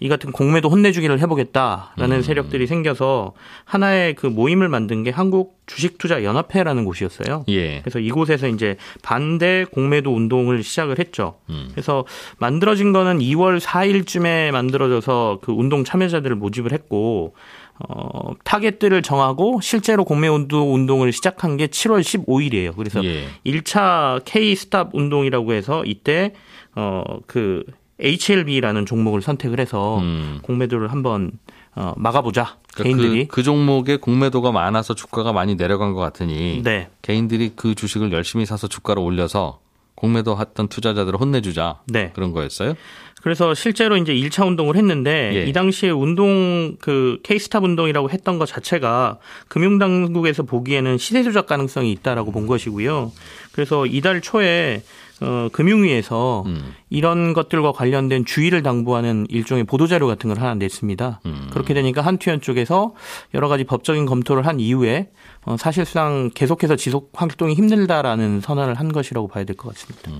이 0.00 0.08
같은 0.08 0.32
공매도 0.32 0.68
혼내주기를 0.70 1.18
해보겠다라는 1.20 2.18
음. 2.18 2.22
세력들이 2.22 2.66
생겨서 2.66 3.34
하나의 3.64 4.14
그 4.14 4.26
모임을 4.26 4.68
만든 4.68 5.02
게 5.02 5.10
한국 5.10 5.60
주식투자연합회라는 5.66 6.84
곳이었어요. 6.84 7.44
예. 7.48 7.80
그래서 7.80 7.98
이곳에서 7.98 8.48
이제 8.48 8.76
반대 9.02 9.64
공매도 9.70 10.14
운동을 10.14 10.62
시작을 10.62 10.98
했죠. 10.98 11.36
음. 11.50 11.68
그래서 11.72 12.04
만들어진 12.38 12.92
거는 12.92 13.18
2월 13.18 13.60
4일쯤에 13.60 14.50
만들어져서 14.52 15.40
그 15.42 15.52
운동 15.52 15.84
참여자들을 15.84 16.36
모집을 16.36 16.72
했고 16.72 17.34
어, 17.78 18.34
타겟들을 18.44 19.02
정하고 19.02 19.60
실제로 19.60 20.04
공매 20.04 20.28
운동 20.28 20.74
운동을 20.74 21.12
시작한 21.12 21.56
게 21.56 21.66
7월 21.66 22.00
15일이에요. 22.00 22.76
그래서 22.76 23.04
예. 23.04 23.26
1차 23.44 24.22
K 24.24 24.54
스탑 24.54 24.94
운동이라고 24.94 25.52
해서 25.52 25.84
이때 25.84 26.32
어, 26.74 27.02
그 27.26 27.64
HLB라는 27.98 28.86
종목을 28.86 29.22
선택을 29.22 29.60
해서 29.60 29.98
음. 29.98 30.40
공매도를 30.42 30.90
한번 30.90 31.32
어, 31.74 31.94
막아보자. 31.96 32.58
그러니까 32.74 32.82
개인들이. 32.98 33.28
그, 33.28 33.36
그 33.36 33.42
종목에 33.42 33.96
공매도가 33.96 34.52
많아서 34.52 34.94
주가가 34.94 35.32
많이 35.32 35.54
내려간 35.54 35.92
것 35.94 36.00
같으니 36.00 36.60
네. 36.62 36.88
개인들이 37.00 37.52
그 37.56 37.74
주식을 37.74 38.12
열심히 38.12 38.44
사서 38.44 38.68
주가를 38.68 39.02
올려서 39.02 39.60
공매도 39.94 40.38
했던 40.38 40.68
투자자들을 40.68 41.18
혼내주자 41.18 41.80
네. 41.86 42.10
그런 42.14 42.32
거였어요. 42.32 42.74
그래서 43.22 43.54
실제로 43.54 43.96
이제 43.96 44.12
1차 44.14 44.46
운동을 44.46 44.76
했는데 44.76 45.30
예. 45.34 45.44
이 45.44 45.52
당시에 45.52 45.90
운동 45.90 46.76
그 46.80 47.18
케이스탑 47.22 47.62
운동이라고 47.62 48.10
했던 48.10 48.38
것 48.38 48.46
자체가 48.46 49.18
금융 49.48 49.78
당국에서 49.78 50.42
보기에는 50.42 50.98
시세 50.98 51.22
조작 51.22 51.46
가능성이 51.46 51.92
있다라고 51.92 52.32
본 52.32 52.46
것이고요. 52.46 53.12
그래서 53.52 53.86
이달 53.86 54.20
초에 54.20 54.82
어, 55.20 55.48
금융위에서 55.52 56.42
음. 56.46 56.74
이런 56.90 57.32
것들과 57.32 57.70
관련된 57.70 58.24
주의를 58.24 58.64
당부하는 58.64 59.26
일종의 59.30 59.62
보도자료 59.64 60.08
같은 60.08 60.26
걸 60.28 60.42
하나 60.42 60.54
냈습니다. 60.56 61.20
음. 61.26 61.48
그렇게 61.52 61.74
되니까 61.74 62.00
한투현 62.00 62.40
쪽에서 62.40 62.94
여러 63.34 63.46
가지 63.46 63.62
법적인 63.62 64.04
검토를 64.04 64.46
한 64.48 64.58
이후에 64.58 65.10
어, 65.44 65.56
사실상 65.56 66.30
계속해서 66.34 66.74
지속 66.74 67.12
활동이 67.14 67.54
힘들다라는 67.54 68.40
선언을 68.40 68.74
한 68.74 68.90
것이라고 68.92 69.28
봐야 69.28 69.44
될 69.44 69.54
것 69.54 69.72
같습니다. 69.72 70.10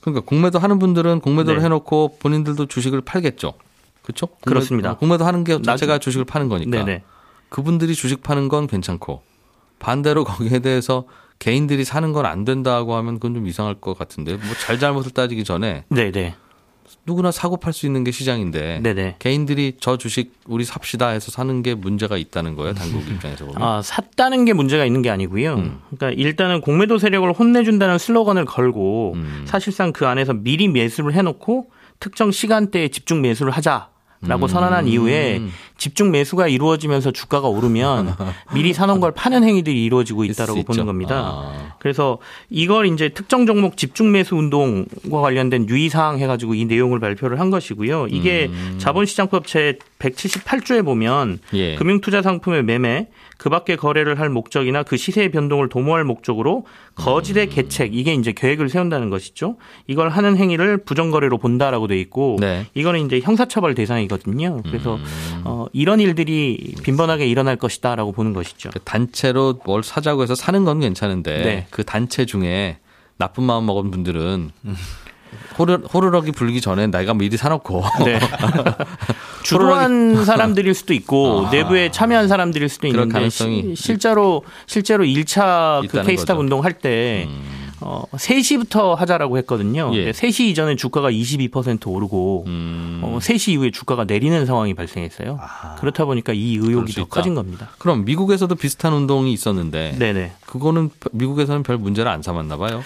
그러니까 0.00 0.24
공매도 0.24 0.58
하는 0.58 0.78
분들은 0.78 1.20
공매도를 1.20 1.60
네. 1.60 1.64
해놓고 1.66 2.16
본인들도 2.20 2.66
주식을 2.66 3.00
팔겠죠. 3.02 3.54
그렇죠? 4.02 4.28
그렇습니다. 4.42 4.96
공매도 4.96 5.24
하는 5.26 5.44
게 5.44 5.60
자체가 5.60 5.94
나중- 5.94 6.00
주식을 6.04 6.24
파는 6.24 6.48
거니까. 6.48 6.70
네네. 6.70 7.02
그분들이 7.48 7.94
주식 7.94 8.22
파는 8.22 8.48
건 8.48 8.66
괜찮고 8.66 9.22
반대로 9.78 10.24
거기에 10.54 10.60
대해서 10.60 11.04
개인들이 11.38 11.84
사는 11.84 12.12
건 12.12 12.26
안 12.26 12.44
된다고 12.44 12.94
하면 12.96 13.14
그건 13.14 13.34
좀 13.34 13.46
이상할 13.46 13.74
것 13.76 13.96
같은데 13.98 14.32
뭐 14.36 14.54
잘잘못을 14.60 15.12
따지기 15.12 15.44
전에 15.44 15.84
네네. 15.88 16.34
누구나 17.06 17.30
사고 17.30 17.56
팔 17.56 17.72
수 17.72 17.86
있는 17.86 18.04
게 18.04 18.10
시장인데 18.10 18.80
네네. 18.82 19.16
개인들이 19.18 19.76
저 19.80 19.96
주식 19.96 20.32
우리 20.46 20.64
삽시다 20.64 21.08
해서 21.08 21.30
사는 21.30 21.62
게 21.62 21.74
문제가 21.74 22.16
있다는 22.16 22.56
거예요 22.56 22.74
당국 22.74 23.06
입장에서 23.10 23.46
보면 23.46 23.62
아, 23.62 23.82
샀다는 23.82 24.44
게 24.44 24.52
문제가 24.52 24.84
있는 24.84 25.02
게 25.02 25.10
아니고요. 25.10 25.54
음. 25.54 25.80
그러니까 25.96 26.20
일단은 26.20 26.60
공매도 26.60 26.98
세력을 26.98 27.30
혼내준다는 27.32 27.98
슬로건을 27.98 28.44
걸고 28.44 29.12
음. 29.16 29.44
사실상 29.46 29.92
그 29.92 30.06
안에서 30.06 30.32
미리 30.32 30.68
매수를 30.68 31.14
해놓고 31.14 31.70
특정 32.00 32.30
시간대에 32.30 32.88
집중 32.88 33.20
매수를 33.22 33.52
하자. 33.52 33.90
라고 34.22 34.48
선언한 34.48 34.86
이후에 34.86 35.38
음. 35.38 35.50
집중 35.78 36.10
매수가 36.10 36.48
이루어지면서 36.48 37.10
주가가 37.10 37.48
오르면 37.48 38.14
미리 38.52 38.74
사놓은 38.74 39.00
걸 39.00 39.12
파는 39.12 39.44
행위들이 39.44 39.82
이루어지고 39.84 40.24
있다라고. 40.24 40.62
보는 40.64 40.84
겁니다. 40.84 41.16
아. 41.16 41.74
그래서 41.78 42.18
이걸 42.50 42.86
이제 42.86 43.08
특정 43.08 43.46
종목 43.46 43.78
집중 43.78 44.12
매수 44.12 44.36
운동과 44.36 45.22
관련된 45.22 45.68
유의 45.70 45.88
사항 45.88 46.18
해가지고 46.18 46.54
이 46.54 46.66
내용을 46.66 47.00
발표를 47.00 47.40
한 47.40 47.48
것이고요. 47.50 48.08
이게 48.10 48.50
음. 48.50 48.76
자본시장법 48.78 49.46
제 49.46 49.78
178조에 50.00 50.84
보면 50.84 51.38
예. 51.54 51.76
금융투자 51.76 52.20
상품의 52.20 52.62
매매, 52.62 53.08
그 53.40 53.48
밖의 53.48 53.78
거래를 53.78 54.20
할 54.20 54.28
목적이나 54.28 54.82
그 54.82 54.98
시세의 54.98 55.30
변동을 55.30 55.70
도모할 55.70 56.04
목적으로 56.04 56.66
거짓의 56.94 57.46
음. 57.46 57.50
계책, 57.50 57.94
이게 57.94 58.12
이제 58.12 58.32
계획을 58.32 58.68
세운다는 58.68 59.08
것이죠. 59.08 59.56
이걸 59.86 60.10
하는 60.10 60.36
행위를 60.36 60.76
부정거래로 60.84 61.38
본다라고 61.38 61.86
돼 61.86 61.98
있고, 62.00 62.36
네. 62.38 62.66
이거는 62.74 63.06
이제 63.06 63.18
형사처벌 63.20 63.74
대상이거든요. 63.74 64.60
그래서 64.64 64.96
음. 64.96 65.42
어, 65.44 65.64
이런 65.72 66.00
일들이 66.00 66.74
빈번하게 66.82 67.26
일어날 67.28 67.56
것이다라고 67.56 68.12
보는 68.12 68.34
것이죠. 68.34 68.68
그 68.74 68.80
단체로 68.80 69.58
뭘 69.64 69.82
사자고 69.82 70.22
해서 70.22 70.34
사는 70.34 70.62
건 70.66 70.80
괜찮은데 70.80 71.42
네. 71.42 71.66
그 71.70 71.82
단체 71.82 72.26
중에 72.26 72.76
나쁜 73.16 73.44
마음 73.44 73.64
먹은 73.64 73.90
분들은 73.90 74.50
호르, 75.58 75.74
호르럭이 75.92 76.32
불기 76.32 76.60
전에 76.60 76.86
내가 76.86 77.14
미리 77.14 77.36
사놓고 77.36 77.82
네. 78.04 78.18
주도한 79.44 80.24
사람들일 80.24 80.74
수도 80.74 80.92
있고 80.94 81.48
내부에 81.50 81.90
참여한 81.90 82.28
사람들일 82.28 82.68
수도 82.68 82.86
아. 82.86 82.90
있는데 82.90 83.12
가능성이 83.12 83.74
시- 83.74 83.82
실제로 83.82 84.42
실제로 84.66 85.04
1차 85.04 85.86
그 85.88 86.02
케이스탑. 86.02 86.36
음. 86.36 86.40
운동 86.40 86.64
할때 86.64 87.28
어, 87.82 88.02
3시부터 88.12 88.94
하자라고 88.94 89.38
했거든요. 89.38 89.90
예. 89.94 90.04
근데 90.04 90.10
3시 90.12 90.40
이전에 90.50 90.76
주가가 90.76 91.10
22% 91.10 91.86
오르고 91.86 92.44
음. 92.46 93.00
어, 93.02 93.18
3시 93.22 93.52
이후에 93.52 93.70
주가가 93.70 94.04
내리는 94.04 94.44
상황이 94.44 94.74
발생했어요. 94.74 95.40
그렇다 95.78 96.04
보니까 96.04 96.34
이 96.34 96.56
의혹이 96.56 96.92
수 96.92 97.00
더. 97.00 97.06
커진 97.06 97.34
겁니다. 97.34 97.70
그럼 97.78 98.04
미국에서도 98.04 98.54
비슷한 98.54 98.92
운동이 98.92 99.32
있었는데 99.32 99.96
네네. 99.98 100.32
그거는 100.44 100.90
미국에서는 101.12 101.62
별 101.62 101.78
문제를 101.78 102.10
안 102.10 102.20
삼았나 102.20 102.58
봐요. 102.58 102.82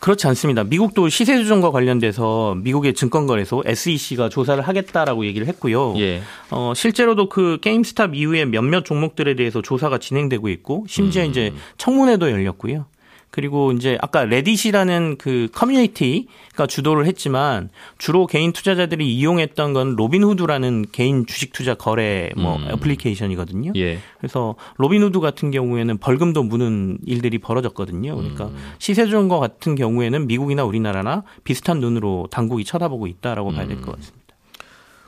그렇지 0.00 0.26
않습니다. 0.28 0.64
미국도 0.64 1.08
시세 1.08 1.36
조정과 1.38 1.70
관련돼서 1.70 2.54
미국의 2.62 2.94
증권거래소 2.94 3.62
SEC가 3.66 4.28
조사를 4.28 4.62
하겠다라고 4.62 5.26
얘기를 5.26 5.46
했고요. 5.48 5.94
예. 5.98 6.22
어, 6.50 6.72
실제로도 6.74 7.28
그 7.28 7.58
게임스탑 7.60 8.14
이후에 8.14 8.44
몇몇 8.44 8.84
종목들에 8.84 9.34
대해서 9.34 9.60
조사가 9.60 9.98
진행되고 9.98 10.48
있고 10.50 10.84
심지어 10.88 11.24
음. 11.24 11.30
이제 11.30 11.52
청문회도 11.78 12.30
열렸고요. 12.30 12.86
그리고 13.30 13.72
이제 13.72 13.98
아까 14.00 14.24
레딧이라는 14.24 15.16
그 15.18 15.48
커뮤니티가 15.52 16.66
주도를 16.66 17.06
했지만 17.06 17.68
주로 17.98 18.26
개인 18.26 18.52
투자자들이 18.52 19.14
이용했던 19.14 19.74
건 19.74 19.96
로빈후드라는 19.96 20.86
개인 20.92 21.26
주식 21.26 21.52
투자 21.52 21.74
거래 21.74 22.30
뭐 22.36 22.56
음. 22.56 22.68
애플리케이션이거든요. 22.70 23.72
예. 23.76 23.98
그래서 24.18 24.54
로빈후드 24.78 25.20
같은 25.20 25.50
경우에는 25.50 25.98
벌금도 25.98 26.42
무는 26.42 26.98
일들이 27.06 27.38
벌어졌거든요. 27.38 28.16
그러니까 28.16 28.46
음. 28.46 28.56
시세 28.78 29.04
조종과 29.04 29.38
같은 29.38 29.74
경우에는 29.74 30.26
미국이나 30.26 30.64
우리나라나 30.64 31.24
비슷한 31.44 31.80
눈으로 31.80 32.28
당국이 32.30 32.64
쳐다보고 32.64 33.06
있다라고 33.06 33.52
봐야 33.52 33.64
음. 33.64 33.68
될것 33.68 33.96
같습니다. 33.96 34.18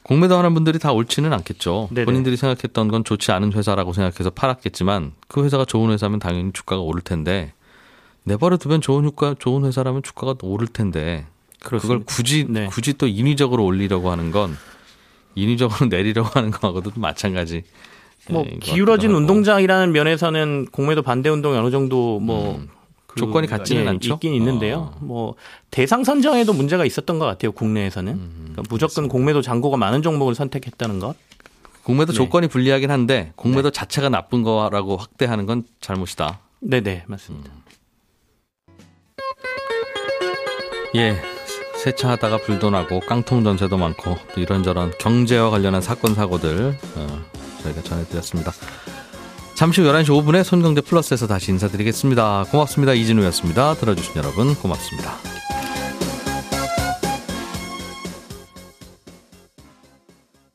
공매도 0.03 0.37
하는 0.37 0.55
분들이 0.55 0.79
다 0.79 0.93
옳지는 0.93 1.33
않겠죠. 1.33 1.89
네네. 1.93 2.05
본인들이 2.05 2.37
생각했던 2.37 2.89
건 2.89 3.05
좋지 3.05 3.33
않은 3.33 3.53
회사라고 3.53 3.93
생각해서 3.93 4.31
팔았겠지만 4.31 5.13
그 5.29 5.45
회사가 5.45 5.65
좋은 5.65 5.93
회사면 5.93 6.19
당연히 6.19 6.53
주가가 6.53 6.83
오를 6.83 7.01
텐데 7.01 7.53
내버려 8.25 8.57
두면 8.57 8.81
좋은 8.81 9.05
주가 9.05 9.35
좋은 9.39 9.65
회사라면 9.65 10.03
주가가 10.03 10.35
오를 10.43 10.67
텐데 10.67 11.27
그걸 11.59 11.81
그렇습니다. 11.81 12.15
굳이 12.15 12.47
네. 12.49 12.67
굳이 12.67 12.95
또 12.95 13.07
인위적으로 13.07 13.65
올리려고 13.65 14.11
하는 14.11 14.31
건 14.31 14.57
인위적으로 15.35 15.87
내리려고 15.91 16.29
하는 16.33 16.51
거하고도 16.51 16.93
마찬가지. 16.97 17.65
뭐 18.29 18.45
예, 18.47 18.51
것 18.51 18.61
기울어진. 18.61 19.13
운동장이라는 19.13 19.93
면에서는 19.93 20.67
공매도 20.71 21.03
반대 21.03 21.29
운동이 21.31 21.57
어느 21.57 21.71
정도 21.71 22.21
뭐 22.21 22.57
음. 22.57 22.69
그- 23.07 23.19
조건이 23.19 23.47
같지는 23.49 23.85
예, 23.85 23.89
않죠? 23.89 24.15
있긴 24.15 24.35
있는데요. 24.35 24.93
어. 24.95 24.99
뭐 25.01 25.35
대상 25.71 26.05
선정에도 26.05 26.53
문제가 26.53 26.85
있었던 26.85 27.19
것 27.19 27.25
같아요. 27.27 27.51
국내에서는 27.53 28.13
음, 28.13 28.33
그러니까 28.53 28.63
무조건 28.71 29.09
공매도 29.09 29.43
잔고가 29.43 29.77
많은 29.77 30.03
종목을 30.03 30.35
선택했다는 30.37 31.01
것. 31.01 31.17
공매도 31.83 32.13
네. 32.13 32.17
조건이 32.17 32.47
불리하긴 32.47 32.91
한데 32.91 33.33
공매도 33.37 33.71
자체가 33.71 34.11
나쁜 34.11 34.43
거라고 34.43 34.97
확대하는 34.97 35.47
건 35.47 35.65
잘못이다. 35.81 36.39
네네 36.61 37.05
맞습니다. 37.07 37.51
예. 40.95 41.21
세차하다가 41.83 42.39
불도 42.39 42.71
나고 42.71 43.01
깡통 43.01 43.43
전세도 43.43 43.77
많고 43.79 44.19
또 44.35 44.41
이런저런 44.41 44.93
경제와 44.99 45.51
관련한 45.51 45.81
사건 45.81 46.15
사고들 46.15 46.77
어, 46.97 47.25
저희가 47.63 47.83
전해드렸습니다. 47.83 48.53
잠시 49.55 49.81
후 49.81 49.89
11시 49.89 50.07
5분에 50.07 50.43
손경제 50.43 50.81
플러스에서 50.81 51.27
다시 51.27 51.51
인사드리겠습니다. 51.53 52.47
고맙습니다. 52.51 52.93
이진우였습니다. 52.95 53.75
들어주신 53.75 54.17
여러분 54.17 54.55
고맙습니다. 54.55 55.17